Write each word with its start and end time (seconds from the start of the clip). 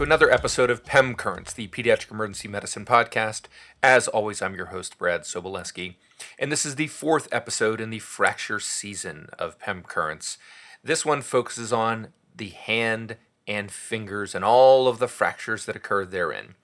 To 0.00 0.04
another 0.04 0.32
episode 0.32 0.70
of 0.70 0.86
PEM 0.86 1.14
Currents, 1.14 1.52
the 1.52 1.68
Pediatric 1.68 2.10
Emergency 2.10 2.48
Medicine 2.48 2.86
Podcast. 2.86 3.48
As 3.82 4.08
always, 4.08 4.40
I'm 4.40 4.54
your 4.54 4.68
host, 4.68 4.96
Brad 4.96 5.24
Sobolewski, 5.24 5.96
and 6.38 6.50
this 6.50 6.64
is 6.64 6.76
the 6.76 6.86
fourth 6.86 7.28
episode 7.30 7.82
in 7.82 7.90
the 7.90 7.98
fracture 7.98 8.60
season 8.60 9.28
of 9.38 9.58
PEM 9.58 9.82
Currents. 9.82 10.38
This 10.82 11.04
one 11.04 11.20
focuses 11.20 11.70
on 11.70 12.14
the 12.34 12.48
hand 12.48 13.18
and 13.46 13.70
fingers 13.70 14.34
and 14.34 14.42
all 14.42 14.88
of 14.88 15.00
the 15.00 15.06
fractures 15.06 15.66
that 15.66 15.76
occur 15.76 16.06
therein. 16.06 16.54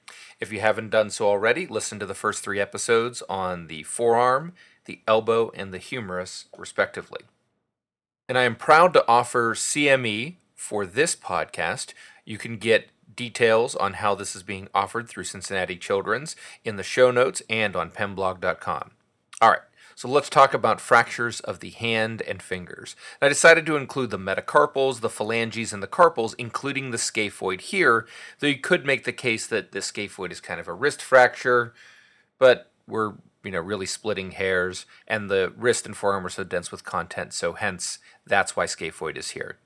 If 0.41 0.51
you 0.51 0.61
haven't 0.61 0.89
done 0.89 1.11
so 1.11 1.29
already, 1.29 1.67
listen 1.67 1.99
to 1.99 2.07
the 2.07 2.15
first 2.15 2.43
three 2.43 2.59
episodes 2.59 3.23
on 3.29 3.67
the 3.67 3.83
forearm, 3.83 4.55
the 4.87 5.03
elbow, 5.07 5.51
and 5.55 5.75
the 5.75 5.79
humerus, 5.79 6.47
respectively. 6.57 7.21
And 8.31 8.39
I 8.39 8.45
am 8.45 8.57
proud 8.57 8.95
to 8.95 9.07
offer 9.07 9.55
CME 9.55 10.37
for 10.55 10.87
this 10.87 11.15
podcast. 11.15 11.93
You 12.25 12.39
can 12.39 12.57
get 12.57 12.89
details 13.17 13.75
on 13.75 13.95
how 13.95 14.15
this 14.15 14.37
is 14.37 14.43
being 14.43 14.69
offered 14.75 15.09
through 15.09 15.25
Cincinnati 15.25 15.77
Children's 15.77 16.37
in 16.65 16.77
the 16.77 16.83
show 16.83 17.11
notes 17.11 17.43
and 17.49 17.75
on 17.75 17.91
pemblog.com. 17.91 18.93
All 19.41 19.51
right, 19.51 19.61
so 19.95 20.09
let's 20.09 20.29
talk 20.29 20.53
about 20.53 20.81
fractures 20.81 21.41
of 21.41 21.61
the 21.61 21.71
hand 21.71 22.21
and 22.23 22.43
fingers. 22.43 22.97
I 23.21 23.29
decided 23.29 23.65
to 23.67 23.77
include 23.77 24.11
the 24.11 24.19
metacarpals, 24.19 25.01
the 25.01 25.09
phalanges, 25.09 25.73
and 25.73 25.83
the 25.83 25.87
carpals, 25.87 26.35
including 26.39 26.91
the 26.91 26.99
scaphoid 26.99 27.63
here, 27.63 28.07
though 28.39 28.47
you 28.47 28.59
could 28.59 28.85
make 28.85 29.05
the 29.05 29.13
case 29.13 29.47
that 29.47 29.73
the 29.73 29.79
scaphoid 29.79 30.33
is 30.33 30.41
kind 30.41 30.61
of 30.61 30.69
a 30.69 30.75
wrist 30.75 31.01
fracture, 31.01 31.73
but 32.39 32.71
we're 32.87 33.15
you 33.43 33.51
know 33.51 33.61
really 33.61 33.87
splitting 33.87 34.33
hairs, 34.33 34.85
and 35.09 35.31
the 35.31 35.53
wrist 35.57 35.87
and 35.87 35.97
forearm 35.97 36.27
are 36.27 36.31
so 36.31 36.45
dense 36.45 36.71
with 36.71 36.85
content, 36.85 37.33
so 37.33 37.55
hence 37.55 37.99
that's 38.27 38.55
why 38.55 38.67
scaphoid 38.67 39.17
is 39.17 39.31
here. 39.31 39.57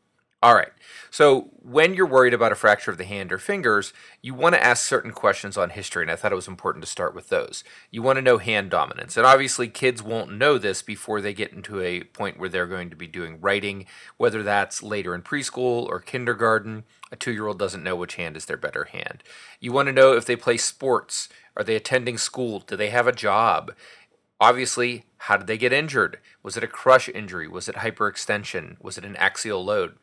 All 0.42 0.54
right. 0.54 0.72
So 1.10 1.50
when 1.60 1.92
you're 1.92 2.06
worried 2.06 2.32
about 2.32 2.52
a 2.52 2.54
fracture 2.54 2.90
of 2.90 2.96
the 2.96 3.04
hand 3.04 3.30
or 3.30 3.36
fingers, 3.36 3.92
you 4.22 4.32
want 4.32 4.54
to 4.54 4.64
ask 4.64 4.86
certain 4.86 5.12
questions 5.12 5.58
on 5.58 5.68
history, 5.70 6.02
and 6.02 6.10
I 6.10 6.16
thought 6.16 6.32
it 6.32 6.36
was 6.36 6.48
important 6.48 6.82
to 6.82 6.90
start 6.90 7.14
with 7.14 7.28
those. 7.28 7.62
You 7.90 8.00
want 8.00 8.16
to 8.16 8.22
know 8.22 8.38
hand 8.38 8.70
dominance, 8.70 9.18
and 9.18 9.26
obviously 9.26 9.68
kids 9.68 10.02
won't 10.02 10.32
know 10.32 10.56
this 10.56 10.80
before 10.80 11.20
they 11.20 11.34
get 11.34 11.52
into 11.52 11.82
a 11.82 12.04
point 12.04 12.38
where 12.38 12.48
they're 12.48 12.66
going 12.66 12.88
to 12.88 12.96
be 12.96 13.06
doing 13.06 13.38
writing, 13.38 13.84
whether 14.16 14.42
that's 14.42 14.82
later 14.82 15.14
in 15.14 15.20
preschool 15.20 15.86
or 15.86 16.00
kindergarten. 16.00 16.84
A 17.12 17.16
two-year-old 17.16 17.58
doesn't 17.58 17.84
know 17.84 17.96
which 17.96 18.14
hand 18.14 18.34
is 18.34 18.46
their 18.46 18.56
better 18.56 18.84
hand. 18.84 19.22
You 19.60 19.72
want 19.72 19.88
to 19.88 19.92
know 19.92 20.14
if 20.14 20.24
they 20.24 20.36
play 20.36 20.56
sports. 20.56 21.28
Are 21.54 21.64
they 21.64 21.76
attending 21.76 22.16
school? 22.16 22.60
Do 22.60 22.76
they 22.76 22.88
have 22.88 23.06
a 23.06 23.12
job? 23.12 23.72
Obviously, 24.40 25.04
how 25.18 25.36
did 25.36 25.48
they 25.48 25.58
get 25.58 25.72
injured? 25.72 26.18
Was 26.42 26.56
it 26.56 26.64
a 26.64 26.68
crush 26.68 27.10
injury? 27.10 27.46
Was 27.46 27.68
it 27.68 27.74
hyperextension? 27.74 28.80
Was 28.80 28.96
it 28.96 29.04
an 29.04 29.16
axial 29.16 29.62
load? 29.62 29.96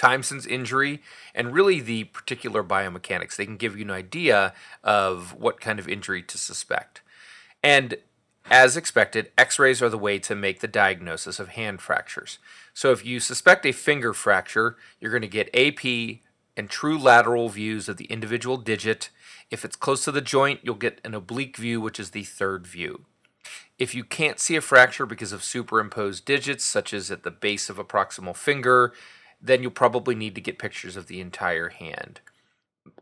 Time 0.00 0.22
since 0.22 0.46
injury, 0.46 1.02
and 1.34 1.52
really 1.52 1.78
the 1.78 2.04
particular 2.04 2.64
biomechanics. 2.64 3.36
They 3.36 3.44
can 3.44 3.58
give 3.58 3.76
you 3.76 3.84
an 3.84 3.90
idea 3.90 4.54
of 4.82 5.34
what 5.34 5.60
kind 5.60 5.78
of 5.78 5.86
injury 5.86 6.22
to 6.22 6.38
suspect. 6.38 7.02
And 7.62 7.96
as 8.50 8.78
expected, 8.78 9.30
x 9.36 9.58
rays 9.58 9.82
are 9.82 9.90
the 9.90 9.98
way 9.98 10.18
to 10.20 10.34
make 10.34 10.60
the 10.60 10.66
diagnosis 10.66 11.38
of 11.38 11.50
hand 11.50 11.82
fractures. 11.82 12.38
So 12.72 12.92
if 12.92 13.04
you 13.04 13.20
suspect 13.20 13.66
a 13.66 13.72
finger 13.72 14.14
fracture, 14.14 14.76
you're 15.00 15.10
going 15.10 15.20
to 15.20 15.28
get 15.28 15.54
AP 15.54 16.20
and 16.56 16.70
true 16.70 16.98
lateral 16.98 17.50
views 17.50 17.86
of 17.86 17.98
the 17.98 18.06
individual 18.06 18.56
digit. 18.56 19.10
If 19.50 19.66
it's 19.66 19.76
close 19.76 20.02
to 20.04 20.12
the 20.12 20.22
joint, 20.22 20.60
you'll 20.62 20.76
get 20.76 21.00
an 21.04 21.14
oblique 21.14 21.58
view, 21.58 21.78
which 21.78 22.00
is 22.00 22.10
the 22.10 22.24
third 22.24 22.66
view. 22.66 23.04
If 23.78 23.94
you 23.94 24.04
can't 24.04 24.40
see 24.40 24.56
a 24.56 24.62
fracture 24.62 25.04
because 25.04 25.32
of 25.32 25.44
superimposed 25.44 26.24
digits, 26.24 26.64
such 26.64 26.94
as 26.94 27.10
at 27.10 27.22
the 27.22 27.30
base 27.30 27.68
of 27.68 27.78
a 27.78 27.84
proximal 27.84 28.36
finger, 28.36 28.94
then 29.40 29.62
you'll 29.62 29.70
probably 29.70 30.14
need 30.14 30.34
to 30.34 30.40
get 30.40 30.58
pictures 30.58 30.96
of 30.96 31.06
the 31.06 31.20
entire 31.20 31.70
hand. 31.70 32.20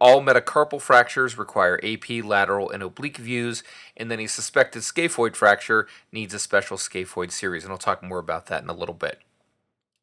All 0.00 0.21
metacarpal 0.21 0.81
fractures 0.81 1.38
require 1.38 1.81
AP, 1.82 2.25
lateral, 2.25 2.71
and 2.71 2.82
oblique 2.82 3.16
views, 3.16 3.62
and 3.97 4.10
then 4.10 4.21
a 4.21 4.26
suspected 4.26 4.82
scaphoid 4.82 5.37
fracture 5.37 5.87
needs 6.12 6.34
a 6.34 6.38
special 6.38 6.76
scaphoid 6.76 7.32
series, 7.32 7.65
and 7.65 7.72
I'll 7.72 7.78
talk 7.78 8.03
more 8.03 8.19
about 8.19 8.47
that 8.47 8.62
in 8.62 8.69
a 8.69 8.75
little 8.75 8.94
bit. 8.94 9.21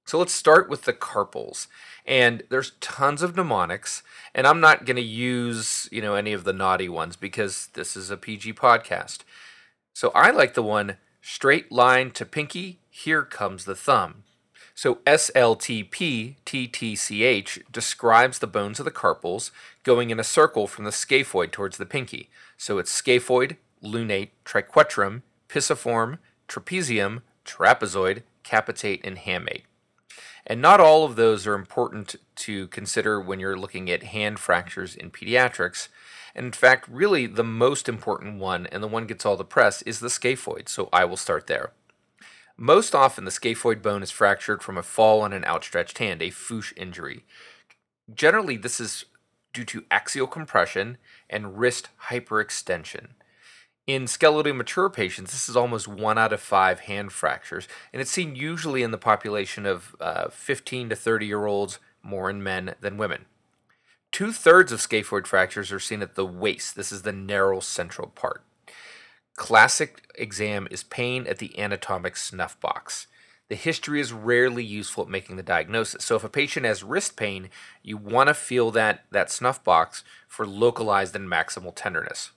So 0.06 0.19
let's 0.19 0.34
start 0.34 0.69
with 0.69 0.84
the 0.84 0.94
carpals. 0.94 1.68
And 2.06 2.44
there's 2.50 2.73
tons 2.79 3.23
of 3.23 3.35
mnemonics, 3.35 4.03
and 4.34 4.46
I'm 4.46 4.59
not 4.59 4.85
going 4.85 4.97
to 4.97 5.02
use, 5.02 5.90
you 5.91 6.02
know, 6.02 6.13
any 6.13 6.34
of 6.34 6.44
the 6.44 6.53
naughty 6.53 6.88
ones 6.88 7.16
because 7.16 7.69
this 7.73 7.97
is 7.97 8.12
a 8.12 8.17
PG 8.17 8.53
podcast. 8.53 9.19
So 9.94 10.12
I 10.13 10.29
like 10.29 10.53
the 10.53 10.63
one 10.63 10.97
straight 11.22 11.72
line 11.72 12.12
to 12.12 12.25
pinky, 12.25 12.79
here 12.91 13.23
comes 13.23 13.66
the 13.66 13.75
thumb. 13.75 14.25
So 14.75 14.96
SLTP 15.08 16.36
TTCH 16.46 17.63
describes 17.72 18.40
the 18.40 18.47
bones 18.47 18.78
of 18.78 18.86
the 18.86 18.91
carpals 18.91 19.52
going 19.84 20.09
in 20.09 20.19
a 20.19 20.24
circle 20.24 20.68
from 20.68 20.84
the 20.84 20.91
scaphoid 20.91 21.52
towards 21.52 21.78
the 21.78 21.86
pinky. 21.86 22.30
So 22.58 22.78
it's 22.78 23.02
scaphoid, 23.02 23.56
lunate, 23.81 24.31
triquetrum, 24.44 25.22
pisiform, 25.47 26.18
trapezium, 26.50 27.22
trapezoid, 27.46 28.24
capitate, 28.44 29.00
and 29.06 29.18
hamate. 29.18 29.64
And 30.46 30.62
not 30.62 30.81
all 30.81 31.06
of 31.06 31.16
those 31.16 31.47
are 31.47 31.56
important 31.56 32.18
to 32.35 32.68
consider 32.68 33.19
when 33.19 33.40
you're 33.40 33.58
looking 33.58 33.90
at 33.90 34.03
hand 34.03 34.40
fractures 34.40 34.94
in 34.94 35.09
pediatrics. 35.09 35.88
And 36.35 36.47
in 36.47 36.52
fact, 36.52 36.90
really 36.90 37.28
the 37.28 37.46
most 37.46 37.88
important 37.88 38.40
one, 38.40 38.68
and 38.68 38.84
the 38.84 38.88
one 38.88 39.08
gets 39.08 39.25
all 39.25 39.38
the 39.38 39.46
press, 39.46 39.81
is 39.84 40.02
the 40.02 40.09
scaphoid. 40.09 40.68
So 40.68 40.90
I 40.91 41.06
will 41.06 41.18
start 41.18 41.47
there. 41.47 41.72
Most 42.58 42.96
often, 42.96 43.26
the 43.26 43.32
scaphoid 43.32 43.82
bone 43.82 44.02
is 44.02 44.12
fractured 44.12 44.64
from 44.64 44.78
a 44.78 44.84
fall 44.84 45.22
on 45.22 45.34
an 45.34 45.44
outstretched 45.44 45.98
hand, 45.98 46.22
a 46.22 46.30
FOOSH 46.30 46.74
injury. 46.78 47.26
Generally, 48.14 48.58
this 48.58 48.80
is 48.80 49.06
due 49.54 49.66
to 49.66 49.86
axial 49.92 50.28
compression 50.28 50.98
and 51.30 51.58
wrist 51.58 51.90
hyperextension. 52.10 53.08
In 53.88 54.06
skeletally 54.06 54.56
mature 54.56 54.90
patients, 54.90 55.32
this 55.32 55.50
is 55.50 55.56
almost 55.56 55.88
one 55.88 56.18
out 56.18 56.34
of 56.34 56.42
five 56.42 56.82
hand 56.82 57.12
fractures, 57.12 57.68
and 57.92 58.02
it's 58.02 58.12
seen 58.12 58.36
usually 58.36 58.84
in 58.84 58.92
the 58.92 58.98
population 58.98 59.66
of 59.66 59.96
uh, 60.00 60.30
15 60.30 60.90
to 60.90 60.96
30 60.96 61.26
year 61.26 61.46
olds, 61.46 61.80
more 62.02 62.30
in 62.30 62.42
men 62.42 62.76
than 62.80 62.98
women. 62.98 63.26
Two 64.12 64.32
thirds 64.32 64.72
of 64.72 64.80
scaphoid 64.80 65.28
fractures 65.28 65.72
are 65.74 65.80
seen 65.80 66.02
at 66.02 66.16
the 66.16 66.26
waist. 66.26 66.76
This 66.76 66.92
is 66.92 67.02
the 67.02 67.12
narrow 67.12 67.60
central 67.60 68.08
part. 68.08 68.44
Classic 69.35 70.01
exam 70.16 70.68
is 70.72 70.84
pain 70.84 71.28
at 71.28 71.40
the 71.40 71.57
anatomic 71.59 72.16
snuff 72.16 72.59
box. 72.62 73.07
The 73.47 73.56
history 73.56 74.00
is 74.00 74.12
rarely 74.12 74.63
useful 74.63 75.03
at 75.03 75.09
making 75.09 75.35
the 75.35 75.44
diagnosis. 75.44 76.03
So 76.03 76.16
if 76.16 76.23
a 76.23 76.29
patient 76.29 76.66
has 76.66 76.84
wrist 76.84 77.16
pain, 77.16 77.50
you 77.84 77.97
want 77.97 78.29
to 78.29 78.34
feel 78.34 78.72
that, 78.72 79.06
that 79.12 79.29
snuff 79.29 79.63
box 79.63 80.03
for 80.28 80.47
localized 80.47 81.16
and 81.16 81.29
maximal 81.29 81.73
tenderness. 81.75 82.31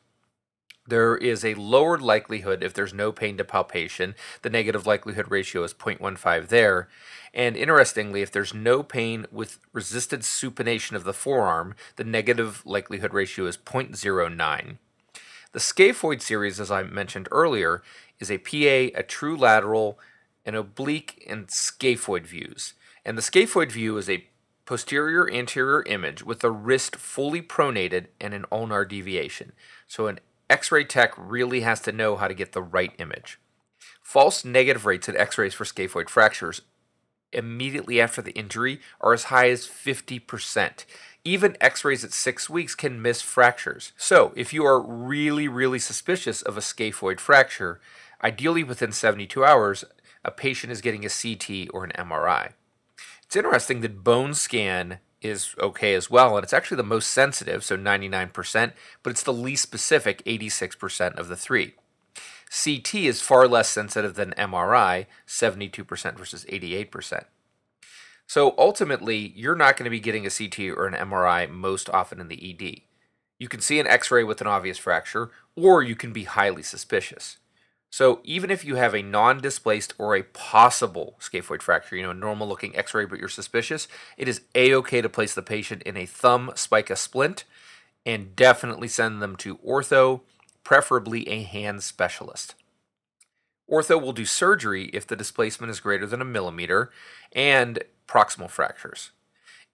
There 0.87 1.17
is 1.17 1.45
a 1.45 1.55
lower 1.55 1.99
likelihood 1.99 2.63
if 2.63 2.75
there's 2.75 2.95
no 2.95 3.13
pain 3.13 3.37
to 3.37 3.45
palpation. 3.45 4.15
The 4.43 4.51
negative 4.51 4.87
likelihood 4.87 5.31
ratio 5.31 5.63
is 5.63 5.75
0.15 5.75 6.49
there. 6.49 6.89
And 7.33 7.57
interestingly, 7.57 8.23
if 8.23 8.33
there's 8.33 8.55
no 8.55 8.83
pain 8.83 9.27
with 9.31 9.59
resisted 9.73 10.21
supination 10.21 10.93
of 10.93 11.05
the 11.05 11.13
forearm, 11.13 11.75
the 11.97 12.05
negative 12.05 12.63
likelihood 12.67 13.15
ratio 13.15 13.47
is 13.47 13.57
0.09. 13.57 14.79
The 15.53 15.59
scaphoid 15.59 16.21
series, 16.21 16.61
as 16.61 16.71
I 16.71 16.83
mentioned 16.83 17.29
earlier, 17.31 17.83
is 18.21 18.31
a 18.31 18.39
PA, 18.39 18.99
a 18.99 19.03
true 19.03 19.37
lateral, 19.37 19.99
an 20.45 20.55
oblique, 20.55 21.25
and 21.29 21.47
scaphoid 21.49 22.27
views. 22.27 22.75
And 23.05 23.17
the 23.17 23.23
scaphoid 23.23 23.73
view 23.73 23.97
is 23.97 24.11
a 24.11 24.27
posterior 24.67 25.31
anterior 25.31 25.83
image 25.85 26.23
with 26.23 26.41
the 26.41 26.51
wrist 26.51 26.97
fully 26.97 27.41
pronated 27.41 28.07
and 28.21 28.35
an 28.35 28.45
ulnar 28.53 28.85
deviation. 28.85 29.53
So 29.87 30.07
an 30.07 30.21
X-ray 30.51 30.85
tech 30.85 31.15
really 31.17 31.63
has 31.63 31.81
to 31.81 31.93
know 31.93 32.17
how 32.17 32.29
to 32.29 32.35
get 32.35 32.53
the 32.53 32.63
right 32.63 32.93
image. 32.99 33.39
False 34.03 34.45
negative 34.45 34.85
rates 34.85 35.09
at 35.09 35.17
X-rays 35.17 35.55
for 35.55 35.65
scaphoid 35.65 36.11
fractures 36.11 36.61
immediately 37.33 38.01
after 38.01 38.21
the 38.23 38.33
injury 38.33 38.81
are 39.01 39.13
as 39.15 39.25
high 39.25 39.49
as 39.51 39.67
50%. 39.67 40.85
Even 41.29 41.59
x 41.61 41.85
rays 41.85 42.05
at 42.05 42.15
six 42.15 42.49
weeks 42.49 42.75
can 42.75 43.03
miss 43.03 43.21
fractures. 43.21 43.93
So, 43.99 44.33
if 44.35 44.55
you 44.55 44.65
are 44.65 44.81
really, 44.81 45.47
really 45.47 45.79
suspicious 45.79 46.41
of 46.41 46.57
a 46.57 46.63
scaphoid 46.63 47.21
fracture, 47.21 47.83
ideally 48.25 48.65
within 48.65 48.93
72 48.93 49.45
hours, 49.45 49.85
a 50.25 50.31
patient 50.31 50.73
is 50.73 50.81
getting 50.81 51.05
a 51.05 51.11
CT 51.11 51.69
or 51.75 51.85
an 51.85 51.93
MRI. 51.99 52.53
It's 53.25 53.37
interesting 53.37 53.83
that 53.83 54.03
bone 54.03 54.33
scan 54.33 55.01
is 55.21 55.55
okay 55.61 55.93
as 55.93 56.11
well, 56.11 56.35
and 56.39 56.45
it's 56.45 56.55
actually 56.55 56.79
the 56.79 56.83
most 56.83 57.11
sensitive, 57.11 57.63
so 57.63 57.77
99%, 57.77 58.73
but 59.03 59.11
it's 59.11 59.23
the 59.23 59.31
least 59.31 59.65
specific, 59.65 60.25
86% 60.25 61.15
of 61.19 61.29
the 61.29 61.37
three. 61.37 61.75
CT 62.51 62.95
is 62.95 63.21
far 63.21 63.47
less 63.47 63.69
sensitive 63.69 64.15
than 64.15 64.33
MRI, 64.39 65.05
72% 65.27 66.17
versus 66.17 66.47
88%. 66.47 67.25
So 68.29 68.55
ultimately, 68.59 69.33
you're 69.35 69.57
not 69.57 69.77
going 69.77 69.85
to 69.85 69.91
be 69.91 70.01
getting 70.01 70.27
a 70.27 70.31
CT 70.31 70.77
or 70.77 70.87
an 70.87 70.95
MRI 70.95 71.51
most 71.51 71.89
often 71.89 72.21
in 72.21 72.29
the 72.29 72.51
ED. 72.51 72.83
You 73.39 73.49
can 73.49 73.61
see 73.61 73.81
an 73.81 73.87
x 73.87 74.11
ray 74.11 74.23
with 74.23 74.43
an 74.43 74.47
obvious 74.47 74.77
fracture, 74.77 75.31
or 75.57 75.83
you 75.83 75.97
can 75.97 76.13
be 76.13 76.25
highly 76.25 76.63
suspicious. 76.63 77.39
So 77.91 78.21
even 78.25 78.51
if 78.51 78.67
you 78.67 78.77
have 78.77 78.95
a 78.95 79.01
non-displaced 79.01 79.95
or 79.97 80.15
a 80.15 80.23
possible 80.23 81.17
scaphoid 81.19 81.63
fracture, 81.63 81.97
you 81.97 82.03
know, 82.03 82.11
a 82.11 82.15
normal 82.15 82.47
looking 82.47 82.77
x-ray 82.77 83.07
but 83.07 83.19
you're 83.19 83.31
suspicious, 83.31 83.89
it 84.19 84.29
is 84.29 84.43
a-okay 84.55 85.01
to 85.01 85.09
place 85.09 85.33
the 85.33 85.41
patient 85.41 85.83
in 85.85 85.97
a 85.97 86.05
thumb 86.05 86.53
spica 86.55 86.97
splint 86.97 87.45
and 88.05 88.37
definitely 88.37 88.89
send 88.89 89.23
them 89.23 89.37
to 89.37 89.57
ortho, 89.59 90.21
preferably 90.65 91.27
a 91.31 91.43
hand 91.45 91.83
specialist. 91.83 92.55
Ortho 93.71 94.01
will 94.01 94.13
do 94.13 94.27
surgery 94.27 94.91
if 94.93 95.07
the 95.07 95.17
displacement 95.17 95.71
is 95.71 95.81
greater 95.81 96.07
than 96.07 96.21
a 96.21 96.27
millimeter 96.27 96.91
and 97.33 97.83
proximal 98.09 98.51
fractures. 98.51 99.11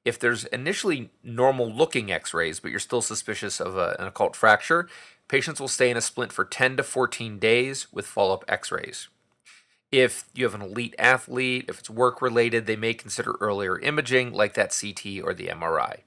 If 0.05 0.19
there's 0.19 0.45
initially 0.47 1.11
normal 1.23 1.73
looking 1.73 2.13
x 2.13 2.35
rays, 2.35 2.61
but 2.61 2.71
you're 2.71 2.81
still 2.81 3.01
suspicious 3.01 3.61
of 3.61 3.77
a, 3.77 3.97
an 3.99 4.07
occult 4.07 4.37
fracture, 4.37 4.89
patients 5.29 5.61
will 5.61 5.69
stay 5.69 5.91
in 5.91 5.97
a 5.97 6.03
splint 6.03 6.33
for 6.33 6.45
10 6.45 6.77
to 6.77 6.83
14 6.83 7.39
days 7.39 7.91
with 7.93 8.07
follow 8.07 8.35
up 8.35 8.45
x 8.47 8.71
rays. 8.71 9.09
If 9.91 10.25
you 10.35 10.45
have 10.45 10.55
an 10.55 10.63
elite 10.63 10.95
athlete, 10.99 11.67
if 11.69 11.79
it's 11.79 11.89
work 11.89 12.21
related, 12.21 12.67
they 12.67 12.77
may 12.77 12.95
consider 12.95 13.37
earlier 13.41 13.79
imaging 13.79 14.33
like 14.33 14.55
that 14.55 14.77
CT 14.79 15.23
or 15.23 15.33
the 15.33 15.47
MRI. 15.47 16.01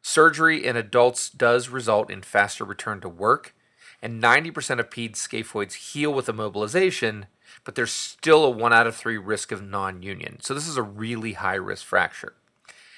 Surgery 0.00 0.64
in 0.64 0.76
adults 0.76 1.28
does 1.28 1.68
result 1.68 2.10
in 2.10 2.22
faster 2.22 2.64
return 2.64 3.00
to 3.00 3.08
work, 3.08 3.54
and 4.00 4.22
90% 4.22 4.80
of 4.80 4.90
peds 4.90 5.16
scaphoids 5.16 5.74
heal 5.74 6.12
with 6.12 6.26
immobilization, 6.26 7.24
but 7.68 7.74
there's 7.74 7.92
still 7.92 8.46
a 8.46 8.50
1 8.50 8.72
out 8.72 8.86
of 8.86 8.96
3 8.96 9.18
risk 9.18 9.52
of 9.52 9.62
non 9.62 10.02
union. 10.02 10.38
So 10.40 10.54
this 10.54 10.66
is 10.66 10.78
a 10.78 10.82
really 10.82 11.34
high 11.34 11.52
risk 11.52 11.84
fracture. 11.84 12.32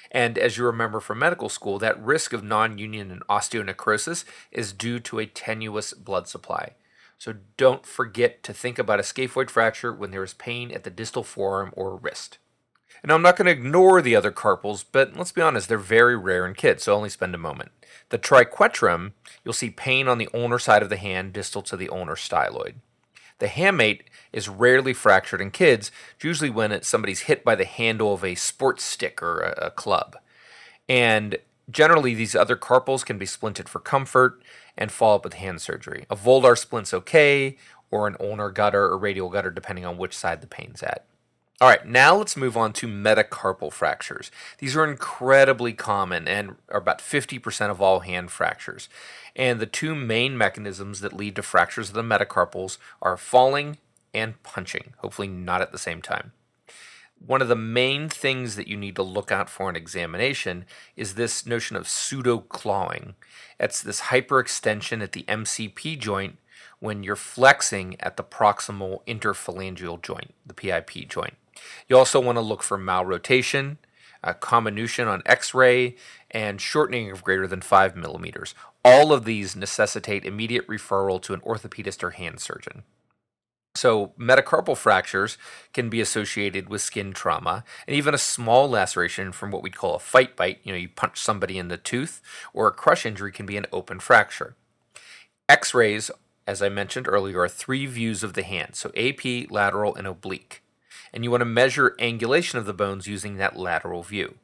And 0.09 0.37
as 0.37 0.57
you 0.57 0.65
remember 0.65 1.01
from 1.01 1.19
medical 1.19 1.49
school, 1.49 1.77
that 1.79 2.01
risk 2.01 2.31
of 2.31 2.41
non 2.41 2.77
union 2.77 3.11
and 3.11 3.21
osteonecrosis 3.27 4.23
is 4.49 4.71
due 4.71 5.01
to 5.01 5.19
a 5.19 5.25
tenuous 5.25 5.91
blood 5.91 6.29
supply. 6.29 6.75
So 7.17 7.35
don't 7.57 7.85
forget 7.85 8.43
to 8.43 8.53
think 8.53 8.79
about 8.79 9.01
a 9.01 9.03
scaphoid 9.03 9.49
fracture 9.49 9.91
when 9.91 10.11
there 10.11 10.23
is 10.23 10.33
pain 10.33 10.71
at 10.71 10.85
the 10.85 10.89
distal 10.89 11.23
forearm 11.23 11.73
or 11.75 11.97
wrist. 11.97 12.37
And 13.03 13.11
I'm 13.11 13.21
not 13.21 13.35
going 13.35 13.47
to 13.47 13.51
ignore 13.51 14.01
the 14.01 14.15
other 14.15 14.31
carpals, 14.31 14.85
but 14.89 15.17
let's 15.17 15.33
be 15.33 15.41
honest, 15.41 15.67
they're 15.67 15.77
very 15.79 16.15
rare 16.15 16.47
in 16.47 16.53
kids, 16.53 16.83
so 16.83 16.95
only 16.95 17.09
spend 17.09 17.35
a 17.35 17.37
moment. 17.37 17.73
The 18.07 18.17
triquetrum, 18.17 19.11
you'll 19.43 19.53
see 19.53 19.69
pain 19.69 20.07
on 20.07 20.17
the 20.17 20.29
ulnar 20.33 20.59
side 20.59 20.81
of 20.81 20.87
the 20.87 20.95
hand 20.95 21.33
distal 21.33 21.61
to 21.63 21.75
the 21.75 21.89
ulnar 21.89 22.15
styloid. 22.15 22.75
The 23.41 23.47
hamate 23.47 24.01
is 24.31 24.47
rarely 24.47 24.93
fractured 24.93 25.41
in 25.41 25.49
kids, 25.49 25.91
usually 26.21 26.51
when 26.51 26.71
it's, 26.71 26.87
somebody's 26.87 27.21
hit 27.21 27.43
by 27.43 27.55
the 27.55 27.65
handle 27.65 28.13
of 28.13 28.23
a 28.23 28.35
sports 28.35 28.83
stick 28.83 29.21
or 29.23 29.39
a, 29.39 29.65
a 29.65 29.71
club. 29.71 30.15
And 30.87 31.37
generally, 31.67 32.13
these 32.13 32.35
other 32.35 32.55
carpals 32.55 33.03
can 33.03 33.17
be 33.17 33.25
splinted 33.25 33.67
for 33.67 33.79
comfort 33.79 34.43
and 34.77 34.91
follow 34.91 35.15
up 35.15 35.23
with 35.23 35.33
hand 35.33 35.59
surgery. 35.59 36.05
A 36.07 36.15
volar 36.15 36.55
splint's 36.55 36.93
okay, 36.93 37.57
or 37.89 38.05
an 38.05 38.15
ulnar 38.19 38.51
gutter 38.51 38.83
or 38.83 38.97
radial 38.99 39.29
gutter, 39.29 39.49
depending 39.49 39.85
on 39.85 39.97
which 39.97 40.15
side 40.15 40.41
the 40.41 40.47
pain's 40.47 40.83
at. 40.83 41.03
All 41.61 41.67
right, 41.67 41.85
now 41.85 42.15
let's 42.15 42.35
move 42.35 42.57
on 42.57 42.73
to 42.73 42.87
metacarpal 42.87 43.71
fractures. 43.71 44.31
These 44.57 44.75
are 44.75 44.83
incredibly 44.83 45.73
common 45.73 46.27
and 46.27 46.55
are 46.69 46.79
about 46.79 46.97
50% 46.97 47.69
of 47.69 47.79
all 47.79 47.99
hand 47.99 48.31
fractures. 48.31 48.89
And 49.35 49.59
the 49.59 49.67
two 49.67 49.93
main 49.93 50.35
mechanisms 50.35 51.01
that 51.01 51.13
lead 51.13 51.35
to 51.35 51.43
fractures 51.43 51.89
of 51.89 51.93
the 51.93 52.01
metacarpals 52.01 52.79
are 52.99 53.15
falling 53.15 53.77
and 54.11 54.41
punching, 54.41 54.95
hopefully 54.97 55.27
not 55.27 55.61
at 55.61 55.71
the 55.71 55.77
same 55.77 56.01
time. 56.01 56.31
One 57.23 57.43
of 57.43 57.47
the 57.47 57.55
main 57.55 58.09
things 58.09 58.55
that 58.55 58.67
you 58.67 58.75
need 58.75 58.95
to 58.95 59.03
look 59.03 59.31
out 59.31 59.47
for 59.47 59.69
in 59.69 59.75
examination 59.75 60.65
is 60.95 61.13
this 61.13 61.45
notion 61.45 61.75
of 61.75 61.87
pseudo 61.87 62.39
clawing. 62.39 63.13
It's 63.59 63.83
this 63.83 64.01
hyperextension 64.01 65.03
at 65.03 65.11
the 65.11 65.25
MCP 65.27 65.99
joint 65.99 66.39
when 66.79 67.03
you're 67.03 67.15
flexing 67.15 67.97
at 67.99 68.17
the 68.17 68.23
proximal 68.23 69.05
interphalangeal 69.05 70.01
joint, 70.01 70.33
the 70.43 70.55
PIP 70.55 71.07
joint. 71.07 71.35
You 71.87 71.97
also 71.97 72.19
want 72.19 72.37
to 72.37 72.41
look 72.41 72.63
for 72.63 72.77
malrotation, 72.77 73.77
uh, 74.23 74.33
comminution 74.33 75.07
on 75.07 75.23
x-ray, 75.25 75.95
and 76.29 76.61
shortening 76.61 77.11
of 77.11 77.23
greater 77.23 77.47
than 77.47 77.61
5 77.61 77.95
millimeters. 77.95 78.55
All 78.83 79.13
of 79.13 79.25
these 79.25 79.55
necessitate 79.55 80.25
immediate 80.25 80.67
referral 80.67 81.21
to 81.23 81.33
an 81.33 81.41
orthopedist 81.41 82.03
or 82.03 82.11
hand 82.11 82.39
surgeon. 82.39 82.83
So, 83.73 84.11
metacarpal 84.19 84.75
fractures 84.75 85.37
can 85.73 85.89
be 85.89 86.01
associated 86.01 86.67
with 86.67 86.81
skin 86.81 87.13
trauma, 87.13 87.63
and 87.87 87.95
even 87.95 88.13
a 88.13 88.17
small 88.17 88.69
laceration 88.69 89.31
from 89.31 89.49
what 89.49 89.63
we'd 89.63 89.77
call 89.77 89.95
a 89.95 89.99
fight 89.99 90.35
bite, 90.35 90.59
you 90.63 90.73
know, 90.73 90.77
you 90.77 90.89
punch 90.89 91.17
somebody 91.17 91.57
in 91.57 91.69
the 91.69 91.77
tooth, 91.77 92.21
or 92.53 92.67
a 92.67 92.71
crush 92.71 93.05
injury 93.05 93.31
can 93.31 93.45
be 93.45 93.55
an 93.55 93.65
open 93.71 94.01
fracture. 94.01 94.55
X 95.47 95.73
rays, 95.73 96.11
as 96.45 96.61
I 96.61 96.67
mentioned 96.67 97.07
earlier, 97.07 97.39
are 97.39 97.47
three 97.47 97.85
views 97.85 98.23
of 98.23 98.33
the 98.33 98.43
hand, 98.43 98.75
so 98.75 98.91
AP, 98.95 99.49
lateral, 99.49 99.95
and 99.95 100.05
oblique 100.05 100.61
and 101.13 101.23
you 101.23 101.31
want 101.31 101.41
to 101.41 101.45
measure 101.45 101.95
angulation 101.99 102.55
of 102.55 102.65
the 102.65 102.73
bones 102.73 103.07
using 103.07 103.37
that 103.37 103.57
lateral 103.57 104.03
view. 104.03 104.35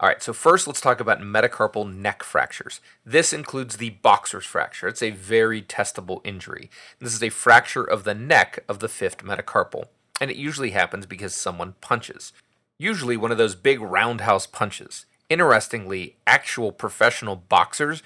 All 0.00 0.08
right, 0.08 0.22
so 0.22 0.32
first 0.32 0.66
let's 0.66 0.80
talk 0.80 0.98
about 0.98 1.20
metacarpal 1.20 1.94
neck 1.94 2.24
fractures. 2.24 2.80
This 3.06 3.32
includes 3.32 3.76
the 3.76 3.90
boxer's 3.90 4.44
fracture. 4.44 4.88
It's 4.88 5.02
a 5.02 5.10
very 5.10 5.62
testable 5.62 6.20
injury. 6.24 6.70
This 6.98 7.14
is 7.14 7.22
a 7.22 7.28
fracture 7.28 7.84
of 7.84 8.02
the 8.02 8.14
neck 8.14 8.64
of 8.68 8.80
the 8.80 8.88
fifth 8.88 9.18
metacarpal, 9.18 9.84
and 10.20 10.28
it 10.28 10.36
usually 10.36 10.70
happens 10.70 11.06
because 11.06 11.36
someone 11.36 11.76
punches. 11.80 12.32
Usually 12.78 13.16
one 13.16 13.30
of 13.30 13.38
those 13.38 13.54
big 13.54 13.80
roundhouse 13.80 14.44
punches. 14.44 15.06
Interestingly, 15.30 16.16
actual 16.26 16.72
professional 16.72 17.36
boxers 17.36 18.02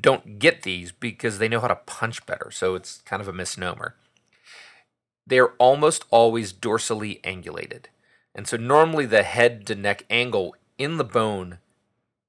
don't 0.00 0.38
get 0.38 0.62
these 0.62 0.92
because 0.92 1.38
they 1.38 1.48
know 1.48 1.60
how 1.60 1.66
to 1.66 1.74
punch 1.74 2.24
better, 2.26 2.52
so 2.52 2.76
it's 2.76 3.02
kind 3.02 3.20
of 3.20 3.26
a 3.26 3.32
misnomer 3.32 3.96
they 5.30 5.38
are 5.38 5.54
almost 5.58 6.04
always 6.10 6.52
dorsally 6.52 7.20
angulated. 7.22 7.84
And 8.34 8.46
so 8.46 8.56
normally 8.56 9.06
the 9.06 9.22
head 9.22 9.66
to 9.68 9.74
neck 9.74 10.04
angle 10.10 10.54
in 10.76 10.98
the 10.98 11.04
bone 11.04 11.58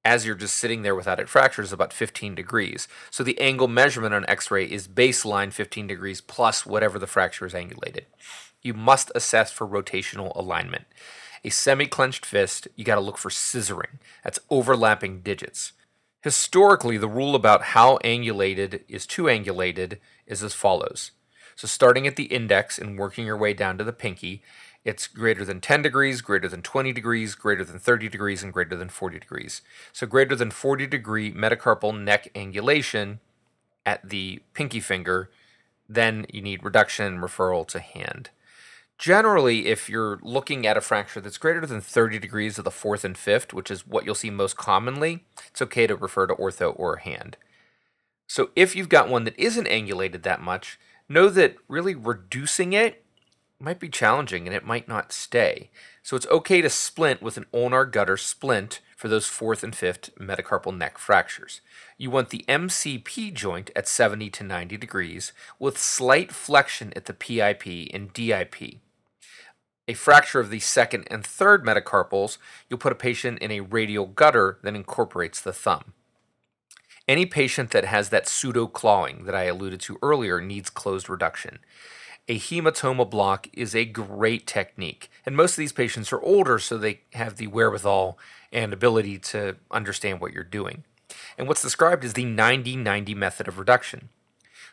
as 0.04 0.26
you're 0.26 0.36
just 0.36 0.56
sitting 0.56 0.82
there 0.82 0.96
without 0.96 1.20
it 1.20 1.30
fractured 1.30 1.66
is 1.66 1.74
about 1.74 1.94
15 1.94 2.34
degrees. 2.36 2.88
So 3.10 3.24
the 3.24 3.40
angle 3.40 3.68
measurement 3.68 4.14
on 4.14 4.26
x-ray 4.28 4.66
is 4.66 4.88
baseline 4.88 5.52
15 5.52 5.88
degrees 5.88 6.22
plus 6.22 6.66
whatever 6.66 6.98
the 6.98 7.08
fracture 7.08 7.46
is 7.46 7.54
angulated. 7.54 8.06
You 8.62 8.74
must 8.74 9.12
assess 9.16 9.52
for 9.52 9.68
rotational 9.68 10.36
alignment. 10.36 10.86
A 11.44 11.50
semi-clenched 11.50 12.26
fist, 12.26 12.68
you 12.76 12.86
got 12.86 12.96
to 12.96 13.02
look 13.02 13.18
for 13.18 13.30
scissoring. 13.30 14.00
That's 14.24 14.40
overlapping 14.50 15.22
digits. 15.22 15.74
Historically, 16.22 16.98
the 16.98 17.08
rule 17.08 17.34
about 17.34 17.64
how 17.64 17.98
angulated 18.04 18.82
is 18.88 19.08
too 19.08 19.24
angulated 19.24 19.98
is 20.28 20.44
as 20.44 20.54
follows. 20.54 21.12
So 21.62 21.68
starting 21.68 22.08
at 22.08 22.16
the 22.16 22.24
index 22.24 22.80
and 22.80 22.98
working 22.98 23.24
your 23.24 23.38
way 23.38 23.54
down 23.54 23.78
to 23.78 23.84
the 23.84 23.94
pinky, 23.94 24.42
it's 24.84 25.06
greater 25.06 25.46
than 25.46 25.62
10 25.62 25.84
degrees, 25.84 26.20
greater 26.22 26.48
than 26.48 26.64
20 26.64 26.92
degrees, 26.92 27.36
greater 27.36 27.64
than 27.64 27.78
30 27.78 28.10
degrees, 28.10 28.42
and 28.42 28.52
greater 28.52 28.76
than 28.76 28.90
40 28.90 29.20
degrees. 29.20 29.62
So 29.94 30.08
greater 30.08 30.36
than 30.36 30.50
40 30.50 30.88
degree 30.88 31.32
metacarpal 31.32 32.02
neck 32.02 32.34
angulation 32.34 33.20
at 33.86 34.10
the 34.10 34.42
pinky 34.56 34.80
finger, 34.80 35.30
then 35.88 36.26
you 36.34 36.42
need 36.42 36.64
reduction 36.64 37.06
and 37.06 37.20
referral 37.20 37.68
to 37.68 37.80
hand. 37.80 38.32
Generally, 38.98 39.68
if 39.68 39.88
you're 39.88 40.18
looking 40.24 40.66
at 40.66 40.78
a 40.78 40.82
fracture 40.82 41.22
that's 41.22 41.38
greater 41.38 41.68
than 41.68 41.80
30 41.80 42.18
degrees 42.18 42.58
of 42.58 42.64
the 42.64 42.72
fourth 42.72 43.06
and 43.06 43.16
fifth, 43.16 43.54
which 43.54 43.70
is 43.70 43.86
what 43.86 44.04
you'll 44.04 44.16
see 44.16 44.32
most 44.32 44.58
commonly, 44.58 45.26
it's 45.50 45.62
okay 45.62 45.86
to 45.86 45.96
refer 45.96 46.26
to 46.26 46.34
ortho 46.34 46.74
or 46.76 46.96
hand. 46.96 47.38
So 48.26 48.50
if 48.56 48.76
you've 48.76 48.90
got 48.90 49.10
one 49.10 49.26
that 49.26 49.38
isn't 49.38 49.68
angulated 49.68 50.24
that 50.24 50.42
much, 50.42 50.80
know 51.12 51.30
that 51.30 51.56
really 51.68 51.96
reducing 51.96 52.74
it 52.74 53.04
might 53.60 53.80
be 53.80 53.90
challenging 53.90 54.48
and 54.48 54.56
it 54.56 54.66
might 54.66 54.88
not 54.88 55.12
stay. 55.12 55.70
So 56.04 56.16
it's 56.16 56.28
okay 56.28 56.62
to 56.62 56.70
splint 56.70 57.22
with 57.22 57.38
an 57.38 57.46
ulnar 57.54 57.86
gutter 57.86 58.18
splint 58.18 58.82
for 58.98 59.08
those 59.08 59.28
fourth 59.28 59.64
and 59.64 59.76
fifth 59.76 60.14
metacarpal 60.16 60.76
neck 60.76 60.98
fractures. 60.98 61.62
You 61.98 62.10
want 62.10 62.30
the 62.30 62.46
MCP 62.48 63.34
joint 63.34 63.70
at 63.76 63.88
70 63.88 64.30
to 64.32 64.44
90 64.44 64.78
degrees 64.78 65.34
with 65.60 65.78
slight 65.78 66.32
flexion 66.32 66.92
at 66.96 67.06
the 67.06 67.14
PIP 67.14 67.94
and 67.94 68.12
DIP. 68.14 68.80
A 69.88 69.94
fracture 69.94 70.40
of 70.40 70.50
the 70.50 70.60
second 70.60 71.08
and 71.12 71.26
third 71.26 71.66
metacarpals, 71.66 72.38
you'll 72.70 72.80
put 72.80 72.92
a 72.92 72.96
patient 72.96 73.40
in 73.40 73.52
a 73.52 73.62
radial 73.62 74.06
gutter 74.06 74.60
that 74.64 74.76
incorporates 74.76 75.42
the 75.42 75.54
thumb. 75.54 75.94
Any 77.08 77.26
patient 77.26 77.72
that 77.72 77.86
has 77.86 78.10
that 78.10 78.28
pseudo 78.28 78.68
clawing 78.68 79.26
that 79.26 79.36
I 79.36 79.44
alluded 79.44 79.80
to 79.82 79.98
earlier 80.02 80.40
needs 80.40 80.70
closed 80.70 81.10
reduction. 81.10 81.60
A 82.28 82.38
hematoma 82.38 83.10
block 83.10 83.48
is 83.54 83.76
a 83.76 83.84
great 83.84 84.46
technique, 84.46 85.10
and 85.26 85.36
most 85.36 85.54
of 85.54 85.58
these 85.58 85.72
patients 85.72 86.14
are 86.14 86.22
older, 86.22 86.60
so 86.60 86.78
they 86.78 87.02
have 87.14 87.36
the 87.36 87.48
wherewithal 87.48 88.18
and 88.52 88.72
ability 88.72 89.18
to 89.18 89.58
understand 89.72 90.22
what 90.22 90.32
you're 90.32 90.44
doing. 90.44 90.84
And 91.38 91.48
what's 91.48 91.62
described 91.62 92.04
is 92.04 92.14
the 92.14 92.26
90 92.26 92.78
90 92.78 93.16
method 93.16 93.48
of 93.48 93.58
reduction. 93.58 94.10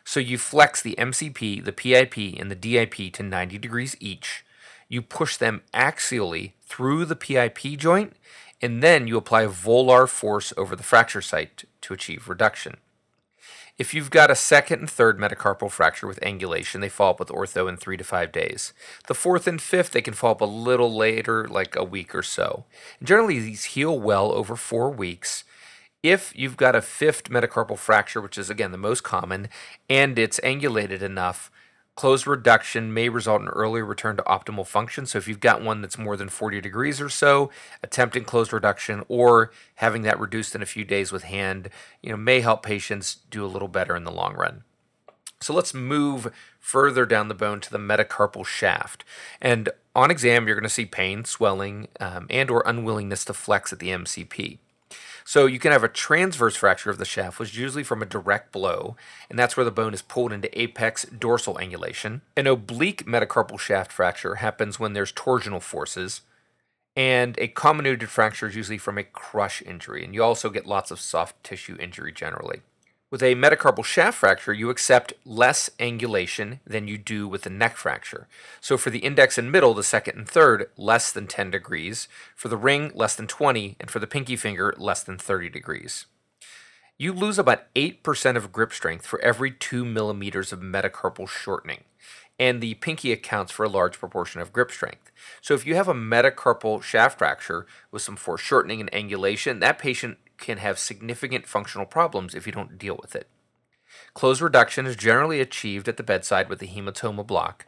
So 0.03 0.19
you 0.19 0.37
flex 0.37 0.81
the 0.81 0.95
MCP, 0.97 1.63
the 1.63 1.71
PIP, 1.71 2.39
and 2.39 2.49
the 2.49 2.55
DIP 2.55 3.13
to 3.13 3.23
90 3.23 3.57
degrees 3.57 3.95
each. 3.99 4.45
You 4.87 5.01
push 5.01 5.37
them 5.37 5.61
axially 5.73 6.53
through 6.61 7.05
the 7.05 7.15
PIP 7.15 7.77
joint 7.77 8.13
and 8.61 8.83
then 8.83 9.07
you 9.07 9.17
apply 9.17 9.45
volar 9.45 10.07
force 10.07 10.53
over 10.57 10.75
the 10.75 10.83
fracture 10.83 11.21
site 11.21 11.63
to 11.81 11.93
achieve 11.93 12.27
reduction. 12.27 12.77
If 13.77 13.93
you've 13.93 14.09
got 14.09 14.29
a 14.29 14.35
second 14.35 14.79
and 14.79 14.89
third 14.89 15.17
metacarpal 15.17 15.71
fracture 15.71 16.05
with 16.05 16.19
angulation, 16.19 16.81
they 16.81 16.89
follow 16.89 17.11
up 17.11 17.19
with 17.19 17.29
ortho 17.29 17.69
in 17.69 17.77
three 17.77 17.95
to 17.95 18.03
five 18.03 18.33
days. 18.33 18.73
The 19.07 19.13
fourth 19.13 19.47
and 19.47 19.61
fifth, 19.61 19.91
they 19.91 20.01
can 20.01 20.13
follow 20.13 20.33
up 20.33 20.41
a 20.41 20.45
little 20.45 20.93
later, 20.93 21.47
like 21.47 21.77
a 21.77 21.83
week 21.85 22.13
or 22.13 22.21
so. 22.21 22.65
And 22.99 23.07
generally, 23.07 23.39
these 23.39 23.63
heal 23.63 23.97
well 23.97 24.33
over 24.33 24.57
four 24.57 24.89
weeks. 24.89 25.45
If 26.03 26.33
you've 26.35 26.57
got 26.57 26.75
a 26.75 26.81
fifth 26.81 27.29
metacarpal 27.29 27.77
fracture, 27.77 28.19
which 28.19 28.37
is 28.37 28.49
again 28.49 28.73
the 28.73 28.77
most 28.77 29.03
common, 29.03 29.47
and 29.89 30.19
it's 30.19 30.41
angulated 30.41 31.01
enough, 31.01 31.49
Closed 31.99 32.27
reduction 32.27 32.93
may 32.93 33.09
result 33.09 33.41
in 33.41 33.49
earlier 33.49 33.83
return 33.83 34.15
to 34.15 34.23
optimal 34.23 34.65
function. 34.65 35.05
So 35.05 35.17
if 35.17 35.27
you've 35.27 35.41
got 35.41 35.61
one 35.61 35.81
that's 35.81 35.97
more 35.97 36.15
than 36.15 36.29
40 36.29 36.61
degrees 36.61 37.01
or 37.01 37.09
so, 37.09 37.49
attempting 37.83 38.23
closed 38.23 38.53
reduction 38.53 39.03
or 39.09 39.51
having 39.75 40.03
that 40.03 40.17
reduced 40.17 40.55
in 40.55 40.61
a 40.61 40.65
few 40.65 40.85
days 40.85 41.11
with 41.11 41.23
hand, 41.23 41.69
you 42.01 42.09
know, 42.09 42.15
may 42.15 42.39
help 42.39 42.63
patients 42.63 43.17
do 43.29 43.43
a 43.43 43.51
little 43.51 43.67
better 43.67 43.97
in 43.97 44.05
the 44.05 44.13
long 44.13 44.33
run. 44.35 44.63
So 45.41 45.53
let's 45.53 45.73
move 45.73 46.33
further 46.57 47.05
down 47.05 47.27
the 47.27 47.33
bone 47.33 47.59
to 47.59 47.69
the 47.69 47.77
metacarpal 47.77 48.45
shaft. 48.45 49.03
And 49.41 49.67
on 49.93 50.09
exam, 50.09 50.47
you're 50.47 50.55
going 50.55 50.63
to 50.63 50.69
see 50.69 50.85
pain, 50.85 51.25
swelling, 51.25 51.89
um, 51.99 52.27
and 52.29 52.49
or 52.49 52.63
unwillingness 52.65 53.25
to 53.25 53.33
flex 53.33 53.73
at 53.73 53.79
the 53.79 53.89
MCP. 53.89 54.59
So 55.29 55.45
you 55.45 55.59
can 55.59 55.71
have 55.71 55.83
a 55.83 55.87
transverse 55.87 56.55
fracture 56.55 56.89
of 56.89 56.97
the 56.97 57.05
shaft, 57.05 57.37
which 57.37 57.49
is 57.49 57.57
usually 57.59 57.83
from 57.83 58.01
a 58.01 58.05
direct 58.07 58.51
blow, 58.51 58.95
and 59.29 59.37
that's 59.37 59.55
where 59.55 59.63
the 59.63 59.69
bone 59.69 59.93
is 59.93 60.01
pulled 60.01 60.33
into 60.33 60.59
apex 60.59 61.05
dorsal 61.05 61.53
angulation. 61.57 62.21
An 62.35 62.47
oblique 62.47 63.05
metacarpal 63.05 63.59
shaft 63.59 63.91
fracture 63.91 64.35
happens 64.35 64.79
when 64.79 64.93
there's 64.93 65.13
torsional 65.13 65.61
forces, 65.61 66.21
and 66.95 67.37
a 67.37 67.47
comminuted 67.47 68.09
fracture 68.09 68.47
is 68.47 68.55
usually 68.55 68.79
from 68.79 68.97
a 68.97 69.03
crush 69.03 69.61
injury, 69.61 70.03
and 70.03 70.15
you 70.15 70.23
also 70.23 70.49
get 70.49 70.65
lots 70.65 70.89
of 70.89 70.99
soft 70.99 71.43
tissue 71.43 71.77
injury 71.79 72.11
generally. 72.11 72.61
With 73.11 73.23
a 73.23 73.33
metacarpal 73.33 73.83
shaft 73.85 74.19
fracture, 74.19 74.53
you 74.53 74.69
accept 74.69 75.13
less 75.25 75.67
angulation 75.79 76.59
than 76.65 76.87
you 76.87 76.99
do 76.99 77.27
with 77.27 77.43
a 77.47 77.49
neck 77.49 77.75
fracture. 77.75 78.27
So 78.61 78.77
for 78.77 78.91
the 78.91 78.99
index 78.99 79.39
and 79.39 79.51
middle, 79.51 79.73
the 79.73 79.81
second 79.81 80.17
and 80.17 80.29
third, 80.29 80.69
less 80.77 81.11
than 81.11 81.25
10 81.25 81.49
degrees. 81.49 82.07
For 82.35 82.49
the 82.49 82.57
ring, 82.57 82.91
less 82.93 83.15
than 83.15 83.25
20. 83.25 83.77
And 83.79 83.89
for 83.89 83.97
the 83.97 84.05
pinky 84.05 84.35
finger, 84.35 84.75
less 84.77 85.01
than 85.01 85.17
30 85.17 85.49
degrees. 85.49 86.05
You 86.99 87.11
lose 87.11 87.39
about 87.39 87.73
8% 87.73 88.35
of 88.35 88.51
grip 88.51 88.73
strength 88.73 89.07
for 89.07 89.19
every 89.21 89.49
2 89.49 89.85
millimeters 89.85 90.53
of 90.53 90.59
metacarpal 90.59 91.27
shortening. 91.27 91.85
And 92.37 92.61
the 92.61 92.75
pinky 92.75 93.11
accounts 93.11 93.51
for 93.51 93.63
a 93.63 93.69
large 93.69 93.97
proportion 93.97 94.39
of 94.39 94.53
grip 94.53 94.69
strength. 94.69 95.11
So 95.41 95.55
if 95.55 95.65
you 95.65 95.73
have 95.73 95.87
a 95.87 95.95
metacarpal 95.95 96.83
shaft 96.83 97.17
fracture 97.17 97.65
with 97.89 98.03
some 98.03 98.15
foreshortening 98.15 98.79
and 98.81 98.91
angulation, 98.91 99.61
that 99.61 99.79
patient 99.79 100.19
can 100.39 100.57
have 100.57 100.79
significant 100.79 101.47
functional 101.47 101.85
problems 101.85 102.33
if 102.33 102.45
you 102.45 102.53
don't 102.53 102.77
deal 102.77 102.97
with 103.01 103.15
it. 103.15 103.27
Close 104.13 104.41
reduction 104.41 104.85
is 104.85 104.95
generally 104.95 105.39
achieved 105.39 105.87
at 105.87 105.97
the 105.97 106.03
bedside 106.03 106.49
with 106.49 106.61
a 106.61 106.67
hematoma 106.67 107.25
block, 107.25 107.65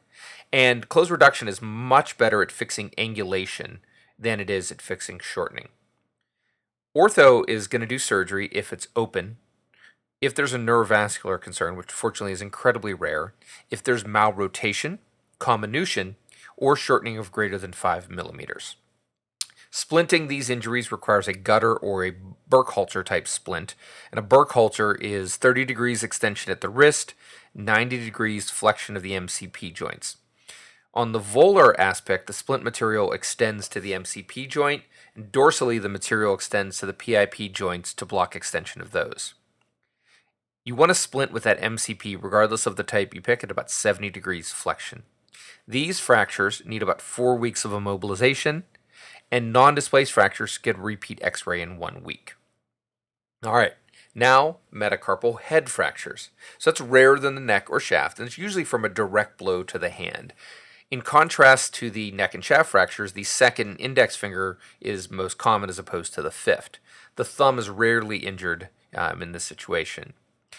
and 0.54 0.90
close 0.90 1.10
reduction 1.10 1.48
is 1.48 1.62
much 1.62 2.18
better 2.18 2.42
at 2.42 2.52
fixing 2.52 2.90
angulation 2.92 3.80
than 4.18 4.40
it 4.40 4.50
is 4.50 4.72
at 4.72 4.82
fixing 4.82 5.20
shortening. 5.20 5.70
Ortho 6.96 7.48
is 7.48 7.68
going 7.68 7.80
to 7.80 7.88
do 7.88 7.98
surgery 7.98 8.50
if 8.52 8.74
it's 8.74 8.88
open, 8.96 9.38
if 10.20 10.36
there's 10.36 10.54
a 10.54 10.60
neurovascular 10.60 11.42
concern, 11.42 11.76
which 11.76 11.92
fortunately 11.92 12.34
is 12.34 12.42
incredibly 12.42 12.94
rare, 12.94 13.34
if 13.72 13.82
there's 13.82 14.04
malrotation, 14.04 15.00
comminution, 15.40 16.18
or 16.58 16.76
shortening 16.76 17.18
of 17.18 17.32
greater 17.32 17.58
than 17.58 17.74
5 17.74 18.10
millimeters. 18.10 18.76
Splinting 19.72 20.28
these 20.28 20.50
injuries 20.50 20.92
requires 20.92 21.30
a 21.30 21.34
gutter 21.34 21.74
or 21.74 22.06
a 22.06 22.16
Burkhalter 22.50 23.06
type 23.06 23.26
splint, 23.26 23.76
and 24.12 24.20
a 24.20 24.22
Burkhalter 24.22 25.00
is 25.00 25.38
30 25.38 25.64
degrees 25.64 26.04
extension 26.04 26.52
at 26.52 26.60
the 26.60 26.68
wrist, 26.68 27.14
90 27.56 27.98
degrees 28.04 28.50
flexion 28.50 28.98
of 28.98 29.04
the 29.04 29.14
MCP 29.14 29.74
joints. 29.74 30.18
On 30.94 31.14
the 31.14 31.22
volar 31.22 31.74
aspect, 31.78 32.28
the 32.28 32.34
splint 32.34 32.64
material 32.64 33.14
extends 33.14 33.70
to 33.70 33.80
the 33.80 33.94
MCP 33.94 34.50
joint, 34.50 34.84
and 35.16 35.32
dorsally, 35.32 35.82
the 35.82 35.88
material 35.88 36.34
extends 36.34 36.80
to 36.80 36.86
the 36.86 36.94
PIP 36.94 37.54
joints 37.54 37.94
to 37.94 38.06
block 38.06 38.36
extension 38.36 38.82
of 38.82 38.92
those. 38.92 39.36
You 40.66 40.76
want 40.76 40.90
to 40.90 40.96
splint 40.96 41.32
with 41.32 41.44
that 41.44 41.62
MCP 41.62 42.22
regardless 42.22 42.66
of 42.66 42.76
the 42.76 42.84
type 42.84 43.16
you 43.16 43.22
pick 43.22 43.42
at 43.42 43.50
about 43.50 43.72
70 43.72 44.10
degrees 44.10 44.52
flexion. 44.52 45.04
These 45.66 46.02
fractures 46.02 46.62
need 46.66 46.84
about 46.84 47.02
four 47.02 47.38
weeks 47.38 47.64
of 47.64 47.72
immobilization 47.72 48.64
and 49.32 49.54
non 49.54 49.74
displaced 49.76 50.12
fractures 50.12 50.58
get 50.58 50.78
repeat 50.78 51.20
x 51.22 51.48
ray 51.48 51.62
in 51.62 51.78
one 51.78 52.04
week. 52.04 52.36
All 53.44 53.54
right, 53.54 53.74
now 54.14 54.58
metacarpal 54.74 55.42
head 55.42 55.70
fractures. 55.70 56.30
So 56.58 56.70
that's 56.70 56.82
rarer 56.82 57.18
than 57.18 57.36
the 57.36 57.42
neck 57.42 57.70
or 57.70 57.80
shaft, 57.80 58.20
and 58.20 58.28
it's 58.28 58.38
usually 58.38 58.66
from 58.66 58.86
a 58.86 58.90
direct 58.90 59.38
blow 59.38 59.64
to 59.64 59.80
the 59.80 59.90
hand. 59.90 60.34
In 60.92 61.02
contrast 61.02 61.74
to 61.76 61.90
the 61.90 62.12
neck 62.12 62.36
and 62.36 62.44
shaft 62.44 62.70
fractures, 62.70 63.14
the 63.14 63.24
second 63.24 63.78
index 63.78 64.18
finger 64.18 64.58
is 64.82 65.10
most 65.10 65.38
common 65.38 65.70
as 65.70 65.80
opposed 65.80 66.14
to 66.14 66.22
the 66.22 66.32
fifth. 66.32 66.80
The 67.16 67.24
thumb 67.24 67.58
is 67.58 67.70
rarely 67.70 68.18
injured 68.18 68.68
um, 68.94 69.22
in 69.22 69.32
this 69.32 69.46
situation. 69.46 70.14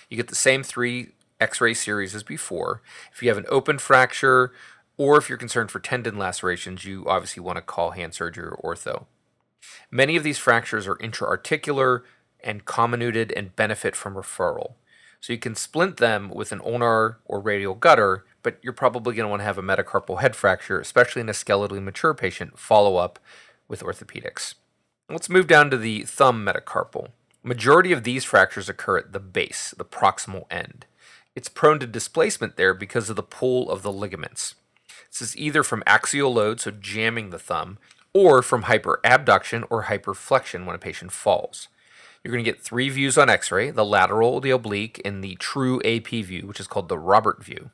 You 0.08 0.16
get 0.16 0.28
the 0.28 0.34
same 0.34 0.62
three 0.62 1.10
x 1.38 1.60
ray 1.60 1.74
series 1.74 2.14
as 2.14 2.22
before. 2.22 2.80
If 3.12 3.22
you 3.22 3.28
have 3.28 3.36
an 3.36 3.46
open 3.50 3.78
fracture, 3.78 4.52
or 4.96 5.16
if 5.16 5.28
you're 5.28 5.38
concerned 5.38 5.70
for 5.70 5.80
tendon 5.80 6.18
lacerations, 6.18 6.84
you 6.84 7.04
obviously 7.06 7.42
want 7.42 7.56
to 7.56 7.62
call 7.62 7.92
hand 7.92 8.14
surgery 8.14 8.46
or 8.46 8.74
ortho. 8.74 9.06
Many 9.90 10.16
of 10.16 10.22
these 10.22 10.38
fractures 10.38 10.86
are 10.86 10.98
intra-articular 11.00 12.04
and 12.42 12.64
comminuted 12.64 13.32
and 13.36 13.54
benefit 13.56 13.94
from 13.94 14.14
referral. 14.14 14.74
So 15.20 15.32
you 15.32 15.38
can 15.38 15.54
splint 15.54 15.98
them 15.98 16.30
with 16.30 16.50
an 16.50 16.60
ulnar 16.60 17.18
or 17.24 17.40
radial 17.40 17.74
gutter, 17.74 18.24
but 18.42 18.58
you're 18.60 18.72
probably 18.72 19.14
going 19.14 19.24
to 19.24 19.30
want 19.30 19.40
to 19.40 19.44
have 19.44 19.58
a 19.58 19.62
metacarpal 19.62 20.20
head 20.20 20.34
fracture, 20.34 20.80
especially 20.80 21.20
in 21.20 21.28
a 21.28 21.32
skeletally 21.32 21.82
mature 21.82 22.12
patient, 22.12 22.58
follow 22.58 22.96
up 22.96 23.20
with 23.68 23.82
orthopedics. 23.82 24.54
Let's 25.08 25.28
move 25.28 25.46
down 25.46 25.70
to 25.70 25.76
the 25.76 26.02
thumb 26.02 26.44
metacarpal. 26.44 27.08
Majority 27.44 27.92
of 27.92 28.02
these 28.02 28.24
fractures 28.24 28.68
occur 28.68 28.98
at 28.98 29.12
the 29.12 29.20
base, 29.20 29.74
the 29.76 29.84
proximal 29.84 30.44
end. 30.50 30.86
It's 31.34 31.48
prone 31.48 31.78
to 31.78 31.86
displacement 31.86 32.56
there 32.56 32.74
because 32.74 33.08
of 33.08 33.16
the 33.16 33.22
pull 33.22 33.70
of 33.70 33.82
the 33.82 33.92
ligaments. 33.92 34.56
This 35.12 35.28
is 35.28 35.36
either 35.36 35.62
from 35.62 35.82
axial 35.86 36.32
load, 36.32 36.58
so 36.58 36.70
jamming 36.70 37.28
the 37.30 37.38
thumb, 37.38 37.76
or 38.14 38.40
from 38.40 38.64
hyperabduction 38.64 39.64
or 39.68 39.84
hyperflexion 39.84 40.64
when 40.64 40.74
a 40.74 40.78
patient 40.78 41.12
falls. 41.12 41.68
You're 42.24 42.32
going 42.32 42.42
to 42.42 42.50
get 42.50 42.62
three 42.62 42.88
views 42.88 43.18
on 43.18 43.28
x 43.28 43.52
ray 43.52 43.70
the 43.70 43.84
lateral, 43.84 44.40
the 44.40 44.50
oblique, 44.50 45.02
and 45.04 45.22
the 45.22 45.34
true 45.34 45.82
AP 45.84 46.08
view, 46.08 46.46
which 46.46 46.60
is 46.60 46.66
called 46.66 46.88
the 46.88 46.98
Robert 46.98 47.44
view. 47.44 47.70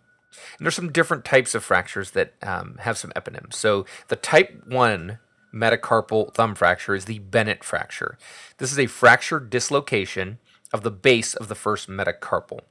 And 0.59 0.66
there's 0.66 0.75
some 0.75 0.90
different 0.90 1.25
types 1.25 1.54
of 1.54 1.62
fractures 1.62 2.11
that 2.12 2.35
um, 2.42 2.76
have 2.80 2.99
some 2.99 3.12
eponyms. 3.12 3.54
So 3.54 3.87
the 4.09 4.16
type 4.16 4.64
1 4.66 5.18
metacarpal 5.54 6.35
thumb 6.35 6.57
fracture 6.57 6.95
is 6.95 7.04
the 7.04 7.21
Bennett 7.21 7.62
fracture. 7.62 8.18
This 8.59 8.73
is 8.73 8.78
a 8.78 8.87
fracture 8.87 9.38
dislocation 9.38 10.38
of 10.73 10.83
the 10.83 10.90
base 10.90 11.35
of 11.35 11.49
the 11.49 11.54
first 11.54 11.88
metacarpal 11.88 12.62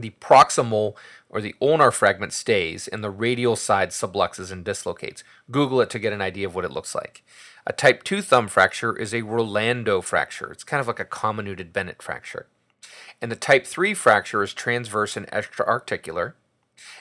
the 0.00 0.10
proximal 0.20 0.94
or 1.30 1.40
the 1.40 1.54
ulnar 1.62 1.90
fragment 1.90 2.32
stays 2.32 2.88
and 2.88 3.02
the 3.02 3.10
radial 3.10 3.56
side 3.56 3.90
subluxes 3.90 4.50
and 4.50 4.64
dislocates. 4.64 5.24
Google 5.50 5.80
it 5.80 5.88
to 5.90 5.98
get 5.98 6.12
an 6.12 6.20
idea 6.20 6.46
of 6.46 6.54
what 6.54 6.64
it 6.64 6.72
looks 6.72 6.94
like. 6.94 7.24
A 7.66 7.72
type 7.72 8.02
2 8.02 8.20
thumb 8.20 8.48
fracture 8.48 8.96
is 8.96 9.14
a 9.14 9.22
Rolando 9.22 10.00
fracture. 10.00 10.50
It's 10.50 10.64
kind 10.64 10.80
of 10.80 10.86
like 10.86 11.00
a 11.00 11.04
comminuted 11.04 11.72
Bennett 11.72 12.02
fracture. 12.02 12.46
And 13.22 13.30
the 13.30 13.36
type 13.36 13.66
3 13.66 13.94
fracture 13.94 14.42
is 14.42 14.52
transverse 14.52 15.16
and 15.16 15.28
extra-articular. 15.30 16.34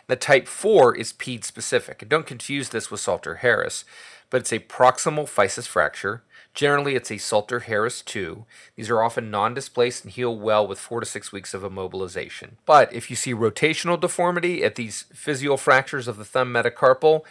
The 0.07 0.15
type 0.15 0.47
4 0.47 0.95
is 0.95 1.13
PED 1.13 1.43
specific. 1.43 2.01
And 2.01 2.09
don't 2.09 2.27
confuse 2.27 2.69
this 2.69 2.91
with 2.91 2.99
Salter 2.99 3.35
Harris, 3.35 3.85
but 4.29 4.41
it's 4.41 4.53
a 4.53 4.59
proximal 4.59 5.23
physis 5.23 5.67
fracture 5.67 6.23
Generally, 6.59 6.95
it's 6.95 7.09
a 7.09 7.17
Salter 7.17 7.61
Harris 7.61 8.01
2. 8.01 8.43
These 8.75 8.89
are 8.89 9.01
often 9.01 9.31
non 9.31 9.53
displaced 9.53 10.03
and 10.03 10.11
heal 10.11 10.37
well 10.37 10.67
with 10.67 10.77
four 10.77 10.99
to 10.99 11.05
six 11.05 11.31
weeks 11.31 11.53
of 11.53 11.61
immobilization. 11.61 12.55
But 12.65 12.91
if 12.91 13.09
you 13.09 13.15
see 13.15 13.33
rotational 13.33 13.97
deformity 13.97 14.61
at 14.61 14.75
these 14.75 15.05
physial 15.13 15.57
fractures 15.57 16.05
of 16.09 16.17
the 16.17 16.25
thumb 16.25 16.53
metacarpal, 16.53 17.21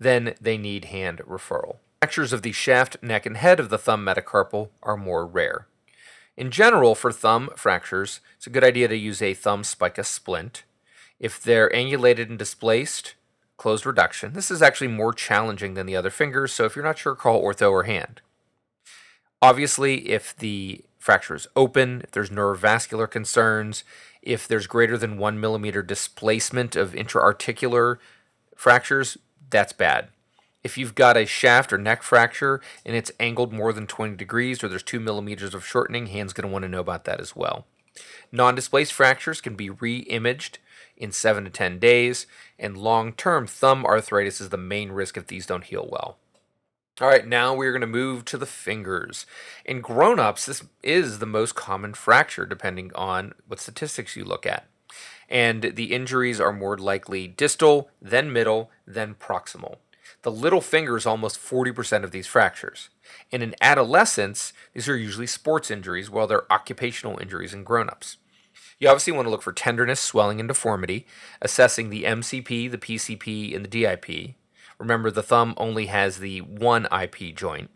then 0.00 0.34
they 0.40 0.56
need 0.56 0.86
hand 0.86 1.20
referral. 1.28 1.76
Fractures 2.00 2.32
of 2.32 2.40
the 2.40 2.52
shaft, 2.52 2.96
neck, 3.02 3.26
and 3.26 3.36
head 3.36 3.60
of 3.60 3.68
the 3.68 3.76
thumb 3.76 4.02
metacarpal 4.06 4.70
are 4.82 4.96
more 4.96 5.26
rare. 5.26 5.66
In 6.34 6.50
general, 6.50 6.94
for 6.94 7.12
thumb 7.12 7.50
fractures, 7.56 8.20
it's 8.38 8.46
a 8.46 8.50
good 8.50 8.64
idea 8.64 8.88
to 8.88 8.96
use 8.96 9.20
a 9.20 9.34
thumb 9.34 9.64
spica 9.64 10.02
splint. 10.02 10.62
If 11.20 11.42
they're 11.42 11.68
angulated 11.74 12.30
and 12.30 12.38
displaced, 12.38 13.16
closed 13.58 13.84
reduction. 13.84 14.32
This 14.32 14.50
is 14.50 14.62
actually 14.62 14.88
more 14.88 15.12
challenging 15.12 15.74
than 15.74 15.84
the 15.84 15.96
other 15.96 16.08
fingers, 16.08 16.54
so 16.54 16.64
if 16.64 16.74
you're 16.74 16.86
not 16.86 16.96
sure, 16.96 17.14
call 17.14 17.42
ortho 17.42 17.70
or 17.70 17.82
hand. 17.82 18.22
Obviously, 19.40 20.08
if 20.08 20.36
the 20.36 20.84
fracture 20.98 21.34
is 21.34 21.46
open, 21.54 22.02
if 22.02 22.10
there's 22.10 22.30
neurovascular 22.30 23.08
concerns, 23.08 23.84
if 24.22 24.48
there's 24.48 24.66
greater 24.66 24.98
than 24.98 25.18
one 25.18 25.38
millimeter 25.38 25.82
displacement 25.82 26.74
of 26.74 26.94
intra-articular 26.94 27.98
fractures, 28.56 29.16
that's 29.50 29.72
bad. 29.72 30.08
If 30.64 30.76
you've 30.76 30.96
got 30.96 31.16
a 31.16 31.24
shaft 31.24 31.72
or 31.72 31.78
neck 31.78 32.02
fracture 32.02 32.60
and 32.84 32.96
it's 32.96 33.12
angled 33.20 33.52
more 33.52 33.72
than 33.72 33.86
20 33.86 34.16
degrees 34.16 34.62
or 34.62 34.68
there's 34.68 34.82
two 34.82 35.00
millimeters 35.00 35.54
of 35.54 35.64
shortening, 35.64 36.06
hand's 36.06 36.32
going 36.32 36.46
to 36.46 36.52
want 36.52 36.64
to 36.64 36.68
know 36.68 36.80
about 36.80 37.04
that 37.04 37.20
as 37.20 37.36
well. 37.36 37.66
Non 38.32 38.54
displaced 38.54 38.92
fractures 38.92 39.40
can 39.40 39.54
be 39.54 39.70
re 39.70 39.98
imaged 40.00 40.58
in 40.96 41.12
7 41.12 41.44
to 41.44 41.50
10 41.50 41.78
days, 41.78 42.26
and 42.58 42.76
long 42.76 43.12
term 43.12 43.46
thumb 43.46 43.84
arthritis 43.86 44.40
is 44.40 44.50
the 44.50 44.56
main 44.56 44.90
risk 44.90 45.16
if 45.16 45.28
these 45.28 45.46
don't 45.46 45.64
heal 45.64 45.88
well. 45.90 46.18
All 47.00 47.06
right, 47.06 47.24
now 47.24 47.54
we're 47.54 47.70
going 47.70 47.80
to 47.82 47.86
move 47.86 48.24
to 48.24 48.36
the 48.36 48.44
fingers. 48.44 49.24
In 49.64 49.80
grown 49.80 50.18
ups, 50.18 50.46
this 50.46 50.64
is 50.82 51.20
the 51.20 51.26
most 51.26 51.54
common 51.54 51.94
fracture 51.94 52.44
depending 52.44 52.90
on 52.96 53.34
what 53.46 53.60
statistics 53.60 54.16
you 54.16 54.24
look 54.24 54.44
at. 54.44 54.66
And 55.28 55.62
the 55.76 55.92
injuries 55.94 56.40
are 56.40 56.52
more 56.52 56.76
likely 56.76 57.28
distal, 57.28 57.88
then 58.02 58.32
middle, 58.32 58.72
then 58.84 59.14
proximal. 59.14 59.76
The 60.22 60.32
little 60.32 60.60
finger 60.60 60.96
is 60.96 61.06
almost 61.06 61.38
40% 61.38 62.02
of 62.02 62.10
these 62.10 62.26
fractures. 62.26 62.88
And 63.30 63.44
in 63.44 63.54
adolescents, 63.60 64.52
these 64.74 64.88
are 64.88 64.96
usually 64.96 65.28
sports 65.28 65.70
injuries, 65.70 66.10
while 66.10 66.26
they're 66.26 66.52
occupational 66.52 67.20
injuries 67.20 67.54
in 67.54 67.62
grown 67.62 67.88
ups. 67.88 68.16
You 68.80 68.88
obviously 68.88 69.12
want 69.12 69.26
to 69.26 69.30
look 69.30 69.42
for 69.42 69.52
tenderness, 69.52 70.00
swelling, 70.00 70.40
and 70.40 70.48
deformity, 70.48 71.06
assessing 71.40 71.90
the 71.90 72.02
MCP, 72.02 72.68
the 72.68 72.78
PIP, 72.78 73.54
and 73.54 73.64
the 73.64 73.68
DIP. 73.68 74.34
Remember, 74.78 75.10
the 75.10 75.22
thumb 75.22 75.54
only 75.56 75.86
has 75.86 76.18
the 76.18 76.40
one 76.40 76.86
IP 76.92 77.34
joint. 77.34 77.70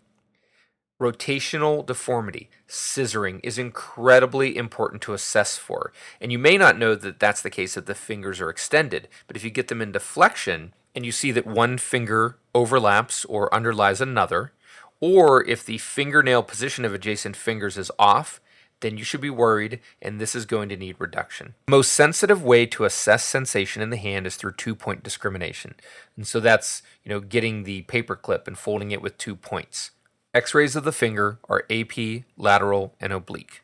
Rotational 1.01 1.85
deformity, 1.85 2.49
scissoring, 2.69 3.41
is 3.43 3.59
incredibly 3.59 4.57
important 4.57 5.03
to 5.03 5.15
assess 5.15 5.59
for. 5.59 5.93
And 6.21 6.31
you 6.31 6.39
may 6.39 6.57
not 6.57 6.79
know 6.79 6.95
that 6.95 7.19
that's 7.19 7.43
the 7.43 7.51
case 7.51 7.77
if 7.77 7.87
the 7.87 7.95
fingers 7.97 8.41
are 8.41 8.51
extended, 8.51 9.09
but 9.27 9.37
if 9.37 9.43
you 9.43 9.51
get 9.51 9.67
them 9.67 9.83
in 9.83 9.91
deflection 9.91 10.75
and 10.95 11.05
you 11.05 11.11
see 11.11 11.33
that 11.33 11.47
one 11.47 11.77
finger 11.79 12.39
overlaps 12.55 13.25
or 13.25 13.53
underlies 13.53 14.01
another, 14.01 14.53
or 15.01 15.45
if 15.49 15.65
the 15.65 15.79
fingernail 15.79 16.45
position 16.45 16.85
of 16.85 16.95
adjacent 16.95 17.35
fingers 17.35 17.77
is 17.77 17.91
off, 17.99 18.41
then 18.83 18.99
you 18.99 19.05
should 19.05 19.21
be 19.21 19.31
worried 19.31 19.81
and 20.01 20.21
this 20.21 20.35
is 20.35 20.45
going 20.45 20.69
to 20.69 20.77
need 20.77 20.97
reduction. 20.99 21.55
Most 21.69 21.93
sensitive 21.93 22.45
way 22.45 22.67
to 22.67 22.85
assess 22.85 23.25
sensation 23.25 23.83
in 23.83 23.91
the 23.91 23.97
hand 23.97 24.27
is 24.27 24.37
through 24.37 24.53
two-point 24.53 25.03
discrimination. 25.03 25.75
And 26.17 26.27
so 26.27 26.39
that's, 26.39 26.83
you 27.03 27.09
know, 27.09 27.21
getting 27.21 27.65
the 27.65 27.83
paper 27.83 28.15
clip 28.15 28.47
and 28.47 28.59
folding 28.59 28.91
it 28.91 29.01
with 29.01 29.19
two 29.19 29.35
points. 29.35 29.93
X-rays 30.35 30.77
of 30.77 30.85
the 30.85 30.93
finger 30.93 31.39
are 31.49 31.67
AP, 31.71 32.25
lateral, 32.37 32.95
and 33.01 33.13
oblique. 33.13 33.63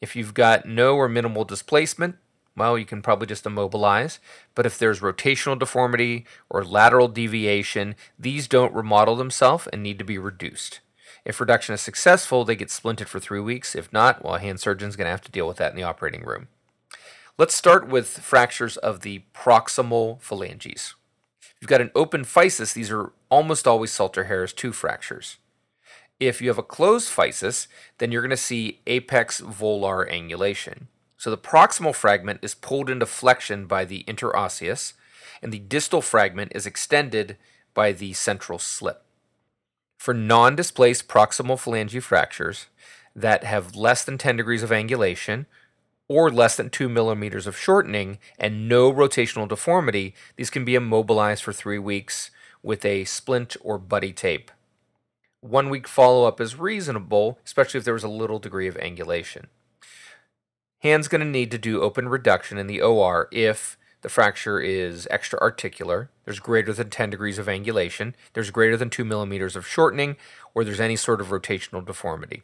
If 0.00 0.16
you've 0.16 0.34
got 0.34 0.66
no 0.66 0.96
or 0.96 1.08
minimal 1.08 1.44
displacement, 1.44 2.16
well, 2.56 2.76
you 2.76 2.84
can 2.84 3.00
probably 3.00 3.26
just 3.26 3.46
immobilize. 3.46 4.18
But 4.54 4.66
if 4.66 4.78
there's 4.78 5.00
rotational 5.00 5.58
deformity 5.58 6.26
or 6.50 6.64
lateral 6.64 7.08
deviation, 7.08 7.94
these 8.18 8.48
don't 8.48 8.74
remodel 8.74 9.16
themselves 9.16 9.68
and 9.68 9.82
need 9.82 9.98
to 9.98 10.04
be 10.04 10.18
reduced. 10.18 10.80
If 11.24 11.40
reduction 11.40 11.74
is 11.74 11.80
successful, 11.80 12.44
they 12.44 12.56
get 12.56 12.68
splinted 12.68 13.06
for 13.06 13.20
three 13.20 13.40
weeks. 13.40 13.74
If 13.74 13.92
not, 13.92 14.24
well, 14.24 14.36
a 14.36 14.40
hand 14.40 14.60
surgeon's 14.60 14.96
going 14.96 15.06
to 15.06 15.10
have 15.10 15.20
to 15.22 15.30
deal 15.30 15.46
with 15.46 15.58
that 15.58 15.70
in 15.70 15.76
the 15.76 15.82
operating 15.82 16.22
room. 16.22 16.48
Let's 17.38 17.54
start 17.54 17.88
with 17.88 18.08
fractures 18.08 18.76
of 18.76 19.00
the 19.00 19.22
proximal 19.34 20.20
phalanges. 20.20 20.94
If 21.40 21.56
you've 21.60 21.68
got 21.68 21.80
an 21.80 21.90
open 21.94 22.24
physis, 22.24 22.72
these 22.72 22.90
are 22.90 23.12
almost 23.28 23.66
always 23.66 23.90
Salter 23.90 24.24
Harris 24.24 24.52
2 24.52 24.72
fractures. 24.72 25.36
If 26.18 26.42
you 26.42 26.48
have 26.48 26.58
a 26.58 26.62
closed 26.62 27.10
physis, 27.10 27.66
then 27.98 28.12
you're 28.12 28.22
going 28.22 28.30
to 28.30 28.36
see 28.36 28.80
apex 28.86 29.40
volar 29.40 30.10
angulation. 30.10 30.86
So 31.16 31.30
the 31.30 31.38
proximal 31.38 31.94
fragment 31.94 32.40
is 32.42 32.54
pulled 32.54 32.88
into 32.88 33.06
flexion 33.06 33.66
by 33.66 33.84
the 33.84 34.04
interosseous, 34.04 34.94
and 35.42 35.52
the 35.52 35.58
distal 35.58 36.02
fragment 36.02 36.52
is 36.54 36.66
extended 36.66 37.36
by 37.72 37.92
the 37.92 38.12
central 38.12 38.58
slip. 38.58 39.02
For 40.00 40.14
non 40.14 40.56
displaced 40.56 41.08
proximal 41.08 41.60
phalange 41.60 42.02
fractures 42.02 42.68
that 43.14 43.44
have 43.44 43.76
less 43.76 44.02
than 44.02 44.16
10 44.16 44.38
degrees 44.38 44.62
of 44.62 44.70
angulation 44.70 45.44
or 46.08 46.30
less 46.30 46.56
than 46.56 46.70
2 46.70 46.88
millimeters 46.88 47.46
of 47.46 47.54
shortening 47.54 48.18
and 48.38 48.66
no 48.66 48.90
rotational 48.90 49.46
deformity, 49.46 50.14
these 50.36 50.48
can 50.48 50.64
be 50.64 50.74
immobilized 50.74 51.42
for 51.42 51.52
three 51.52 51.78
weeks 51.78 52.30
with 52.62 52.82
a 52.86 53.04
splint 53.04 53.58
or 53.60 53.76
buddy 53.76 54.10
tape. 54.10 54.50
One 55.42 55.68
week 55.68 55.86
follow 55.86 56.26
up 56.26 56.40
is 56.40 56.58
reasonable, 56.58 57.38
especially 57.44 57.76
if 57.76 57.84
there 57.84 57.92
was 57.92 58.02
a 58.02 58.08
little 58.08 58.38
degree 58.38 58.68
of 58.68 58.78
angulation. 58.78 59.48
Hand's 60.78 61.08
going 61.08 61.20
to 61.20 61.26
need 61.26 61.50
to 61.50 61.58
do 61.58 61.82
open 61.82 62.08
reduction 62.08 62.56
in 62.56 62.68
the 62.68 62.80
OR 62.80 63.28
if 63.30 63.76
the 64.02 64.08
fracture 64.08 64.60
is 64.60 65.06
extra 65.10 65.38
articular, 65.40 66.10
there's 66.24 66.40
greater 66.40 66.72
than 66.72 66.90
10 66.90 67.10
degrees 67.10 67.38
of 67.38 67.46
angulation, 67.46 68.14
there's 68.32 68.50
greater 68.50 68.76
than 68.76 68.90
2 68.90 69.04
millimeters 69.04 69.56
of 69.56 69.66
shortening, 69.66 70.16
or 70.54 70.64
there's 70.64 70.80
any 70.80 70.96
sort 70.96 71.20
of 71.20 71.28
rotational 71.28 71.84
deformity. 71.84 72.42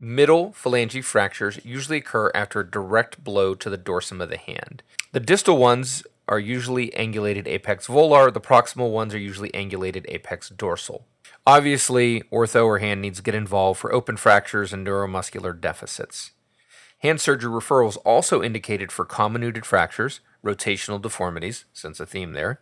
Middle 0.00 0.50
phalange 0.50 1.02
fractures 1.04 1.58
usually 1.64 1.98
occur 1.98 2.30
after 2.34 2.60
a 2.60 2.70
direct 2.70 3.22
blow 3.22 3.54
to 3.54 3.70
the 3.70 3.78
dorsum 3.78 4.20
of 4.20 4.28
the 4.28 4.36
hand. 4.36 4.82
The 5.12 5.20
distal 5.20 5.56
ones 5.56 6.02
are 6.28 6.38
usually 6.38 6.90
angulated 6.90 7.46
apex 7.46 7.86
volar, 7.86 8.32
the 8.32 8.40
proximal 8.40 8.90
ones 8.90 9.14
are 9.14 9.18
usually 9.18 9.50
angulated 9.50 10.04
apex 10.08 10.48
dorsal. 10.48 11.06
Obviously, 11.46 12.22
ortho 12.32 12.64
or 12.64 12.78
hand 12.78 13.02
needs 13.02 13.18
to 13.18 13.22
get 13.22 13.34
involved 13.34 13.80
for 13.80 13.92
open 13.92 14.16
fractures 14.16 14.72
and 14.72 14.86
neuromuscular 14.86 15.58
deficits. 15.58 16.32
Hand 16.98 17.20
surgery 17.20 17.50
referrals 17.50 17.98
also 18.04 18.42
indicated 18.42 18.90
for 18.90 19.04
comminuted 19.04 19.64
fractures, 19.64 20.20
rotational 20.44 21.00
deformities, 21.00 21.64
sense 21.72 22.00
a 22.00 22.06
theme 22.06 22.32
there, 22.32 22.60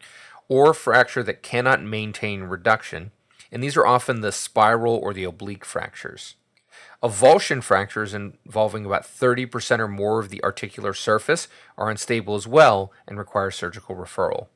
or 0.49 0.75
fracture 0.75 1.23
that 1.23 1.43
cannot 1.43 1.83
maintain 1.83 2.43
reduction, 2.43 3.13
and 3.51 3.63
these 3.63 3.77
are 3.77 3.87
often 3.87 4.21
the 4.21 4.33
spiral 4.33 4.97
or 4.97 5.15
the 5.15 5.25
oblique 5.25 5.65
fractures. 5.65 6.37
Avulsion 7.03 7.63
fractures 7.63 8.15
involving 8.15 8.85
about 8.87 9.03
30% 9.03 9.79
or 9.79 9.89
more 9.89 10.21
of 10.21 10.29
the 10.29 10.43
articular 10.43 10.95
surface 10.95 11.49
are 11.77 11.91
unstable 11.91 12.35
as 12.35 12.47
well 12.47 12.93
and 13.07 13.19
require 13.19 13.51
surgical 13.51 13.97
referral. 13.97 14.47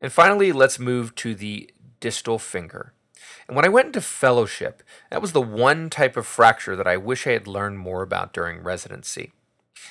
And 0.00 0.12
finally, 0.12 0.52
let's 0.52 0.78
move 0.78 1.14
to 1.16 1.34
the 1.34 1.70
distal 2.00 2.38
finger. 2.38 2.92
And 3.48 3.56
when 3.56 3.64
I 3.64 3.70
went 3.70 3.86
into 3.86 4.02
fellowship, 4.02 4.82
that 5.10 5.22
was 5.22 5.32
the 5.32 5.40
one 5.40 5.88
type 5.88 6.16
of 6.16 6.26
fracture 6.26 6.76
that 6.76 6.86
I 6.86 6.98
wish 6.98 7.26
I 7.26 7.32
had 7.32 7.46
learned 7.46 7.78
more 7.78 8.02
about 8.02 8.34
during 8.34 8.62
residency. 8.62 9.32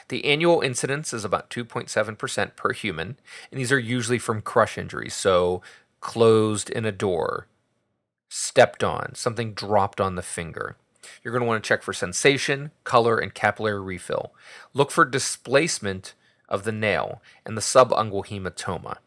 The 0.10 0.26
annual 0.26 0.62
incidence 0.62 1.12
is 1.12 1.26
about 1.26 1.50
2.7% 1.50 2.56
per 2.56 2.74
human, 2.74 3.18
and 3.52 3.60
these 3.60 3.72
are 3.72 3.80
usually 3.80 4.20
from 4.20 4.42
crush 4.42 4.78
injuries, 4.78 5.16
so 5.16 5.64
closed 6.02 6.70
in 6.70 6.86
a 6.86 6.92
door, 6.92 7.48
stepped 8.30 8.84
on, 8.84 9.16
something 9.16 9.54
dropped 9.54 10.00
on 10.00 10.16
the 10.16 10.22
finger. 10.22 10.76
You're 11.24 11.32
going 11.32 11.42
to 11.42 11.48
want 11.48 11.64
to 11.64 11.68
check 11.68 11.82
for 11.82 11.94
sensation, 11.94 12.72
color, 12.84 13.18
and 13.18 13.34
capillary 13.34 13.82
refill. 13.82 14.34
Look 14.74 14.92
for 14.92 15.06
displacement 15.06 16.14
of 16.48 16.64
the 16.64 16.72
nail 16.72 17.22
and 17.46 17.58
the 17.58 17.62
subungual 17.62 18.28
hematoma 18.28 18.98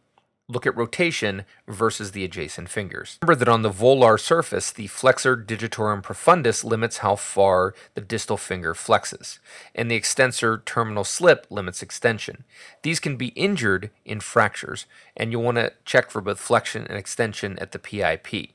look 0.50 0.66
at 0.66 0.76
rotation 0.76 1.44
versus 1.66 2.12
the 2.12 2.24
adjacent 2.24 2.68
fingers. 2.68 3.18
Remember 3.22 3.38
that 3.38 3.50
on 3.50 3.62
the 3.62 3.70
volar 3.70 4.18
surface, 4.18 4.70
the 4.70 4.88
flexor 4.88 5.36
digitorum 5.36 6.02
profundus 6.02 6.64
limits 6.64 6.98
how 6.98 7.16
far 7.16 7.74
the 7.94 8.00
distal 8.00 8.36
finger 8.36 8.74
flexes, 8.74 9.38
and 9.74 9.90
the 9.90 9.96
extensor 9.96 10.62
terminal 10.66 11.04
slip 11.04 11.46
limits 11.50 11.82
extension. 11.82 12.44
These 12.82 13.00
can 13.00 13.16
be 13.16 13.28
injured 13.28 13.90
in 14.04 14.20
fractures, 14.20 14.86
and 15.16 15.32
you'll 15.32 15.42
want 15.42 15.58
to 15.58 15.72
check 15.84 16.10
for 16.10 16.20
both 16.20 16.40
flexion 16.40 16.86
and 16.86 16.98
extension 16.98 17.58
at 17.58 17.72
the 17.72 17.78
PIP. 17.78 18.52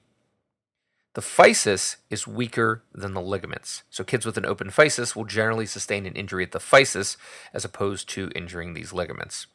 The 1.16 1.22
physis 1.22 1.96
is 2.10 2.28
weaker 2.28 2.84
than 2.94 3.14
the 3.14 3.22
ligaments. 3.22 3.84
So 3.90 4.04
kids 4.04 4.26
with 4.26 4.38
an 4.38 4.46
open 4.46 4.68
physis 4.70 5.16
will 5.16 5.24
generally 5.24 5.66
sustain 5.66 6.06
an 6.06 6.14
injury 6.14 6.44
at 6.44 6.52
the 6.52 6.60
physis 6.60 7.16
as 7.54 7.64
opposed 7.64 8.10
to 8.10 8.32
injuring 8.36 8.74
these 8.74 8.92
ligaments. 8.92 9.48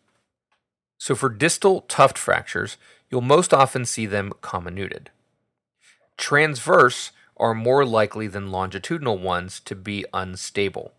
So 1.01 1.15
for 1.15 1.31
distal 1.31 1.81
tuft 1.89 2.19
fractures, 2.19 2.77
you'll 3.11 3.23
most 3.23 3.55
often 3.55 3.87
see 3.87 4.05
them 4.05 4.35
comminuted. 4.43 5.07
Transverse 6.19 7.11
are 7.39 7.55
more 7.55 7.87
likely 7.87 8.27
than 8.27 8.53
longitudinal 8.53 9.17
ones 9.17 9.61
to 9.61 9.75
be 9.75 10.05
unstable. 10.13 10.93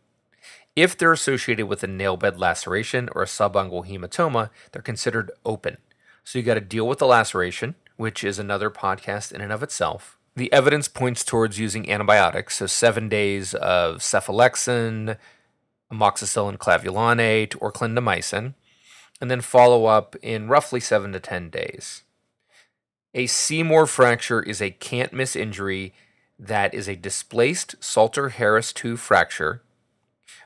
If 0.76 0.98
they're 0.98 1.14
associated 1.14 1.68
with 1.68 1.84
a 1.84 1.88
nail 1.88 2.18
bed 2.18 2.40
laceration 2.40 3.10
or 3.14 3.22
a 3.22 3.28
subungual 3.28 3.88
hematoma, 3.88 4.50
they're 4.72 4.82
considered 4.82 5.30
open. 5.46 5.78
So 6.24 6.40
you 6.40 6.46
got 6.46 6.56
to 6.56 6.62
deal 6.62 6.88
with 6.88 6.98
the 6.98 7.06
laceration, 7.06 7.76
which 7.96 8.24
is 8.24 8.40
another 8.40 8.72
podcast 8.72 9.32
in 9.32 9.40
and 9.40 9.54
of 9.54 9.62
itself. 9.62 10.18
The 10.36 10.52
evidence 10.52 10.88
points 10.88 11.24
towards 11.24 11.60
using 11.60 11.88
antibiotics, 11.92 12.56
so 12.56 12.66
seven 12.66 13.08
days 13.08 13.54
of 13.54 13.98
cephalexin, 13.98 15.18
amoxicillin 15.94 16.58
clavulanate, 16.58 17.56
or 17.60 17.72
clindamycin, 17.72 18.56
and 19.22 19.30
then 19.30 19.40
follow 19.40 19.86
up 19.86 20.16
in 20.22 20.50
roughly 20.50 20.80
7 20.80 21.14
to 21.14 21.20
10 21.20 21.50
days. 21.50 22.02
A 23.14 23.28
Seymour 23.28 23.86
fracture 23.86 24.42
is 24.42 24.62
a 24.62 24.72
can't 24.72 25.14
miss 25.14 25.36
injury 25.36 25.94
that 26.40 26.74
is 26.74 26.90
a 26.90 26.96
displaced 26.96 27.76
Salter 27.80 28.30
Harris 28.30 28.74
2 28.74 28.98
fracture 28.98 29.62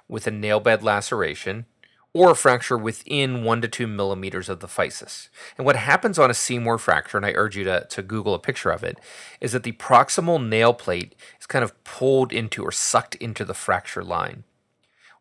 with 0.10 0.28
a 0.28 0.32
nail 0.32 0.60
bed 0.60 0.84
laceration 0.84 1.66
or 2.12 2.32
a 2.32 2.36
fracture 2.36 2.78
within 2.78 3.44
1 3.44 3.62
to 3.62 3.68
2 3.68 3.88
millimeters 3.88 4.50
of 4.50 4.62
the 4.62 4.68
physis. 4.68 5.30
And 5.58 5.66
what 5.66 5.76
happens 5.76 6.18
on 6.18 6.32
a 6.32 6.34
Seymour 6.34 6.78
fracture, 6.78 7.18
and 7.18 7.26
I 7.26 7.34
urge 7.34 7.58
you 7.58 7.66
to, 7.66 7.86
to 7.90 8.02
Google 8.02 8.34
a 8.34 8.40
picture 8.40 8.72
of 8.72 8.84
it, 8.84 9.00
is 9.42 9.52
that 9.52 9.64
the 9.64 9.74
proximal 9.74 10.46
nail 10.46 10.74
plate 10.74 11.14
is 11.40 11.46
kind 11.46 11.64
of 11.64 11.82
pulled 11.84 12.32
into 12.32 12.64
or 12.64 12.72
sucked 12.72 13.16
into 13.16 13.44
the 13.44 13.54
fracture 13.54 14.04
line. 14.04 14.44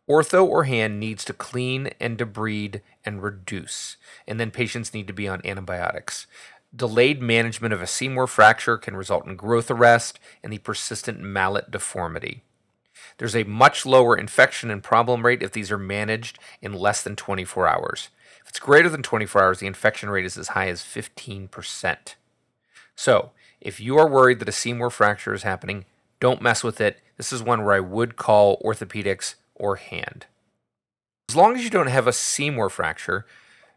Ortho 0.09 0.45
or 0.45 0.65
hand 0.65 1.01
needs 1.01 1.25
to 1.25 1.33
clean 1.33 1.91
and 1.99 2.19
debride 2.19 2.83
and 3.07 3.23
reduce, 3.23 3.97
and 4.27 4.39
then 4.39 4.51
patients 4.51 4.93
need 4.93 5.07
to 5.07 5.15
be 5.15 5.27
on 5.27 5.41
antibiotics. 5.45 6.27
Delayed 6.77 7.23
management 7.23 7.73
of 7.73 7.81
a 7.81 7.87
Seymour 7.87 8.27
fracture 8.27 8.77
can 8.77 8.97
result 8.97 9.27
in 9.27 9.37
growth 9.37 9.71
arrest 9.71 10.19
and 10.43 10.53
the 10.53 10.59
persistent 10.59 11.21
mallet 11.21 11.71
deformity. 11.71 12.43
There's 13.17 13.37
a 13.37 13.45
much 13.45 13.87
lower 13.87 14.17
infection 14.17 14.71
and 14.71 14.83
problem 14.83 15.25
rate 15.25 15.43
if 15.43 15.53
these 15.53 15.71
are 15.71 15.79
managed 15.79 16.39
in 16.61 16.73
less 16.73 17.03
than 17.03 17.17
24 17.17 17.69
hours. 17.69 18.09
If 18.43 18.51
it's 18.51 18.59
greater 18.59 18.89
than 18.89 19.03
24 19.03 19.43
hours, 19.43 19.59
the 19.61 19.67
infection 19.67 20.11
rate 20.11 20.25
is 20.25 20.37
as 20.37 20.49
high 20.49 20.69
as 20.69 20.83
15%. 20.83 22.15
So, 22.97 23.31
if 23.61 23.81
you 23.81 23.97
are 23.97 24.09
worried 24.09 24.41
that 24.41 24.49
a 24.49 24.53
Seymour 24.53 24.91
fracture 24.91 25.33
is 25.33 25.45
happening, 25.45 25.87
don't 26.21 26.43
mess 26.43 26.63
with 26.63 26.81
it. 26.81 27.01
This 27.17 27.33
is 27.33 27.43
one 27.43 27.65
where 27.65 27.75
I 27.75 27.81
would 27.81 28.17
call 28.17 28.61
orthopedics 28.63 29.37
or 29.55 29.77
hand. 29.77 30.27
As 31.29 31.37
long 31.37 31.57
as 31.57 31.65
you 31.65 31.71
don't 31.71 31.89
have 31.89 32.07
a 32.07 32.13
Seymour 32.13 32.71
fracture, 32.71 33.27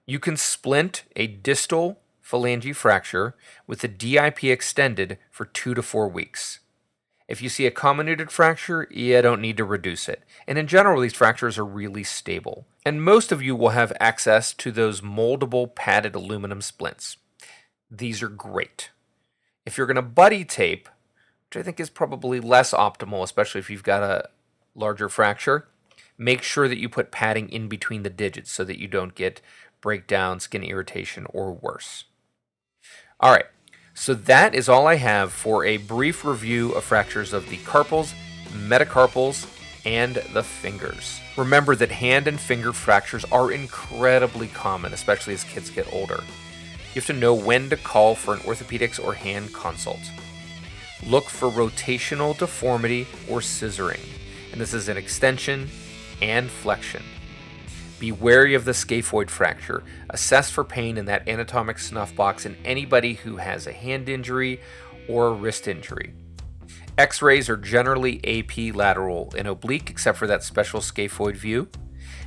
you 0.05 0.19
can 0.19 0.37
splint 0.37 1.03
a 1.15 1.27
distal 1.27 1.99
phalange 2.23 2.75
fracture 2.75 3.35
with 3.65 3.79
the 3.79 3.87
DIP 3.87 4.43
extended 4.45 5.17
for 5.31 5.45
two 5.45 5.73
to 5.73 5.81
four 5.81 6.07
weeks. 6.07 6.59
If 7.27 7.41
you 7.41 7.49
see 7.49 7.65
a 7.65 7.71
comminuted 7.71 8.31
fracture, 8.31 8.87
you 8.89 9.21
don't 9.21 9.41
need 9.41 9.57
to 9.57 9.65
reduce 9.65 10.07
it. 10.07 10.23
And 10.47 10.57
in 10.57 10.67
general, 10.67 11.01
these 11.01 11.13
fractures 11.13 11.57
are 11.57 11.65
really 11.65 12.03
stable. 12.03 12.65
And 12.85 13.03
most 13.03 13.33
of 13.33 13.41
you 13.41 13.53
will 13.55 13.69
have 13.69 13.91
access 13.99 14.53
to 14.53 14.71
those 14.71 15.01
moldable 15.01 15.73
padded 15.75 16.15
aluminum 16.15 16.61
splints. 16.61 17.17
These 17.91 18.23
are 18.23 18.29
great. 18.29 18.91
If 19.65 19.77
you're 19.77 19.87
going 19.87 19.95
to 19.95 20.01
buddy 20.01 20.45
tape, 20.45 20.87
which 21.49 21.59
I 21.59 21.63
think 21.63 21.81
is 21.81 21.89
probably 21.89 22.39
less 22.39 22.71
optimal, 22.71 23.23
especially 23.23 23.59
if 23.59 23.69
you've 23.69 23.83
got 23.83 24.03
a 24.03 24.29
larger 24.77 25.09
fracture, 25.09 25.67
make 26.17 26.41
sure 26.41 26.67
that 26.67 26.79
you 26.79 26.87
put 26.89 27.11
padding 27.11 27.49
in 27.49 27.67
between 27.67 28.03
the 28.03 28.09
digits 28.09 28.51
so 28.51 28.63
that 28.63 28.79
you 28.79 28.87
don't 28.87 29.15
get 29.15 29.41
breakdown, 29.81 30.39
skin 30.39 30.63
irritation, 30.63 31.25
or 31.33 31.53
worse. 31.53 32.05
All 33.19 33.31
right, 33.31 33.45
so 33.93 34.13
that 34.13 34.53
is 34.53 34.69
all 34.69 34.87
I 34.87 34.95
have 34.95 35.33
for 35.33 35.65
a 35.65 35.77
brief 35.77 36.23
review 36.23 36.71
of 36.73 36.83
fractures 36.83 37.33
of 37.33 37.49
the 37.49 37.57
carpals, 37.57 38.13
metacarpals, 38.51 39.47
and 39.85 40.15
the 40.33 40.43
fingers. 40.43 41.19
Remember 41.37 41.75
that 41.75 41.91
hand 41.91 42.27
and 42.27 42.39
finger 42.39 42.73
fractures 42.73 43.25
are 43.25 43.51
incredibly 43.51 44.47
common, 44.47 44.93
especially 44.93 45.33
as 45.33 45.43
kids 45.43 45.69
get 45.69 45.91
older. 45.93 46.23
You 46.93 47.01
have 47.01 47.05
to 47.07 47.13
know 47.13 47.33
when 47.33 47.69
to 47.69 47.77
call 47.77 48.15
for 48.15 48.33
an 48.33 48.39
orthopedics 48.41 49.03
or 49.03 49.13
hand 49.13 49.53
consult. 49.53 50.01
Look 51.05 51.25
for 51.25 51.49
rotational 51.49 52.37
deformity 52.37 53.07
or 53.29 53.39
scissoring, 53.39 54.01
and 54.57 54.61
this 54.63 54.73
is 54.73 54.89
an 54.89 54.97
extension 54.97 55.69
and 56.19 56.49
flexion. 56.49 57.03
Be 57.99 58.11
wary 58.11 58.55
of 58.55 58.65
the 58.65 58.71
scaphoid 58.71 59.29
fracture. 59.29 59.83
Assess 60.09 60.49
for 60.49 60.63
pain 60.63 60.97
in 60.97 61.05
that 61.05 61.27
anatomic 61.27 61.77
snuff 61.77 62.15
box 62.15 62.43
in 62.43 62.57
anybody 62.65 63.13
who 63.13 63.37
has 63.37 63.67
a 63.67 63.71
hand 63.71 64.09
injury 64.09 64.59
or 65.07 65.27
a 65.27 65.33
wrist 65.33 65.67
injury. 65.67 66.15
X 66.97 67.21
rays 67.21 67.49
are 67.49 67.55
generally 67.55 68.19
AP 68.25 68.73
lateral 68.75 69.31
and 69.37 69.47
oblique, 69.47 69.91
except 69.91 70.17
for 70.17 70.25
that 70.25 70.41
special 70.41 70.79
scaphoid 70.79 71.35
view. 71.35 71.67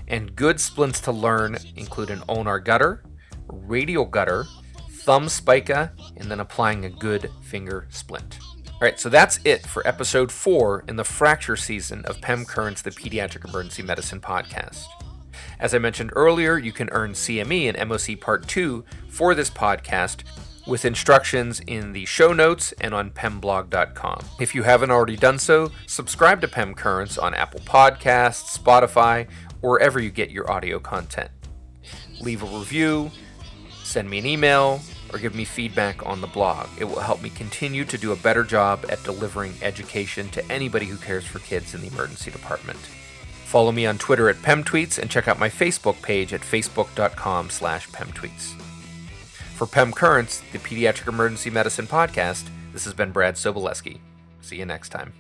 And 0.07 0.37
good 0.37 0.61
splints 0.61 1.01
to 1.01 1.11
learn 1.11 1.57
include 1.75 2.11
an 2.11 2.23
ulnar 2.29 2.61
gutter, 2.61 3.03
radial 3.49 4.05
gutter, 4.05 4.45
thumb 4.89 5.29
spica, 5.29 5.91
and 6.17 6.31
then 6.31 6.39
applying 6.39 6.85
a 6.85 6.91
good 6.91 7.29
finger 7.43 7.89
splint. 7.91 8.39
All 8.81 8.87
right, 8.87 8.99
so 8.99 9.11
that's 9.11 9.41
it 9.45 9.67
for 9.67 9.87
episode 9.87 10.33
four 10.33 10.85
in 10.89 10.97
the 10.97 11.05
fracture 11.05 11.55
season 11.55 12.03
of 12.07 12.19
PEM 12.23 12.47
Currents, 12.47 12.81
the 12.81 12.91
Pediatric 12.91 13.47
Emergency 13.47 13.83
Medicine 13.83 14.23
podcast. 14.23 14.87
As 15.59 15.75
I 15.75 15.79
mentioned 15.79 16.13
earlier, 16.17 16.57
you 16.57 16.73
can 16.73 16.89
earn 16.93 17.13
CME 17.13 17.69
and 17.69 17.77
MOC 17.91 18.19
Part 18.19 18.49
2 18.49 18.83
for 19.11 19.35
this 19.35 19.51
podcast 19.51 20.23
with 20.67 20.87
instructions 20.87 21.61
in 21.67 21.93
the 21.93 22.07
show 22.07 22.33
notes 22.33 22.73
and 22.81 22.95
on 22.95 23.11
pemblog.com. 23.11 24.25
If 24.41 24.55
you 24.55 24.63
haven't 24.63 24.91
already 24.91 25.17
done 25.17 25.39
so, 25.39 25.71
subscribe 25.87 26.41
to 26.41 26.49
PEM 26.49 26.73
Currents 26.73 27.19
on 27.19 27.35
Apple 27.35 27.61
Podcasts, 27.61 28.59
Spotify, 28.59 29.29
wherever 29.61 30.01
you 30.01 30.11
get 30.11 30.31
your 30.31 30.51
audio 30.51 30.79
content. 30.79 31.31
Leave 32.23 32.43
a 32.43 32.47
review, 32.47 33.11
send 33.83 34.09
me 34.09 34.21
an 34.21 34.25
email, 34.25 34.81
or 35.13 35.19
give 35.19 35.35
me 35.35 35.45
feedback 35.45 36.05
on 36.07 36.21
the 36.21 36.27
blog. 36.27 36.69
It 36.79 36.85
will 36.85 37.01
help 37.01 37.23
me 37.23 37.31
continue 37.31 37.85
to 37.85 37.99
do 37.99 38.13
a 38.13 38.17
better 38.17 38.45
job 38.45 38.87
at 38.89 39.03
delivering 39.03 39.55
education 39.63 40.29
to 40.31 40.53
anybody 40.53 40.87
who 40.87 40.97
cares 40.97 41.25
for 41.25 41.39
kids 41.41 41.75
in 41.75 41.81
the 41.81 41.89
emergency 41.89 42.31
department. 42.31 42.79
Follow 42.79 43.73
me 43.73 43.87
on 43.87 43.99
Twitter 43.99 44.29
at 44.29 44.37
PemTweets 44.37 44.99
and 44.99 45.11
check 45.11 45.27
out 45.27 45.39
my 45.39 45.49
Facebook 45.49 46.01
page 46.03 46.33
at 46.33 46.41
facebook.com 46.41 47.51
slash 47.51 47.89
PemTweets. 47.89 48.55
For 49.57 49.67
PEM 49.67 49.93
Currents, 49.93 50.43
the 50.53 50.59
Pediatric 50.59 51.09
Emergency 51.09 51.51
Medicine 51.51 51.87
Podcast, 51.87 52.49
this 52.73 52.85
has 52.85 52.95
been 52.95 53.11
Brad 53.11 53.35
Sobolewski. 53.35 53.99
See 54.41 54.57
you 54.57 54.65
next 54.65 54.91
time. 54.91 55.13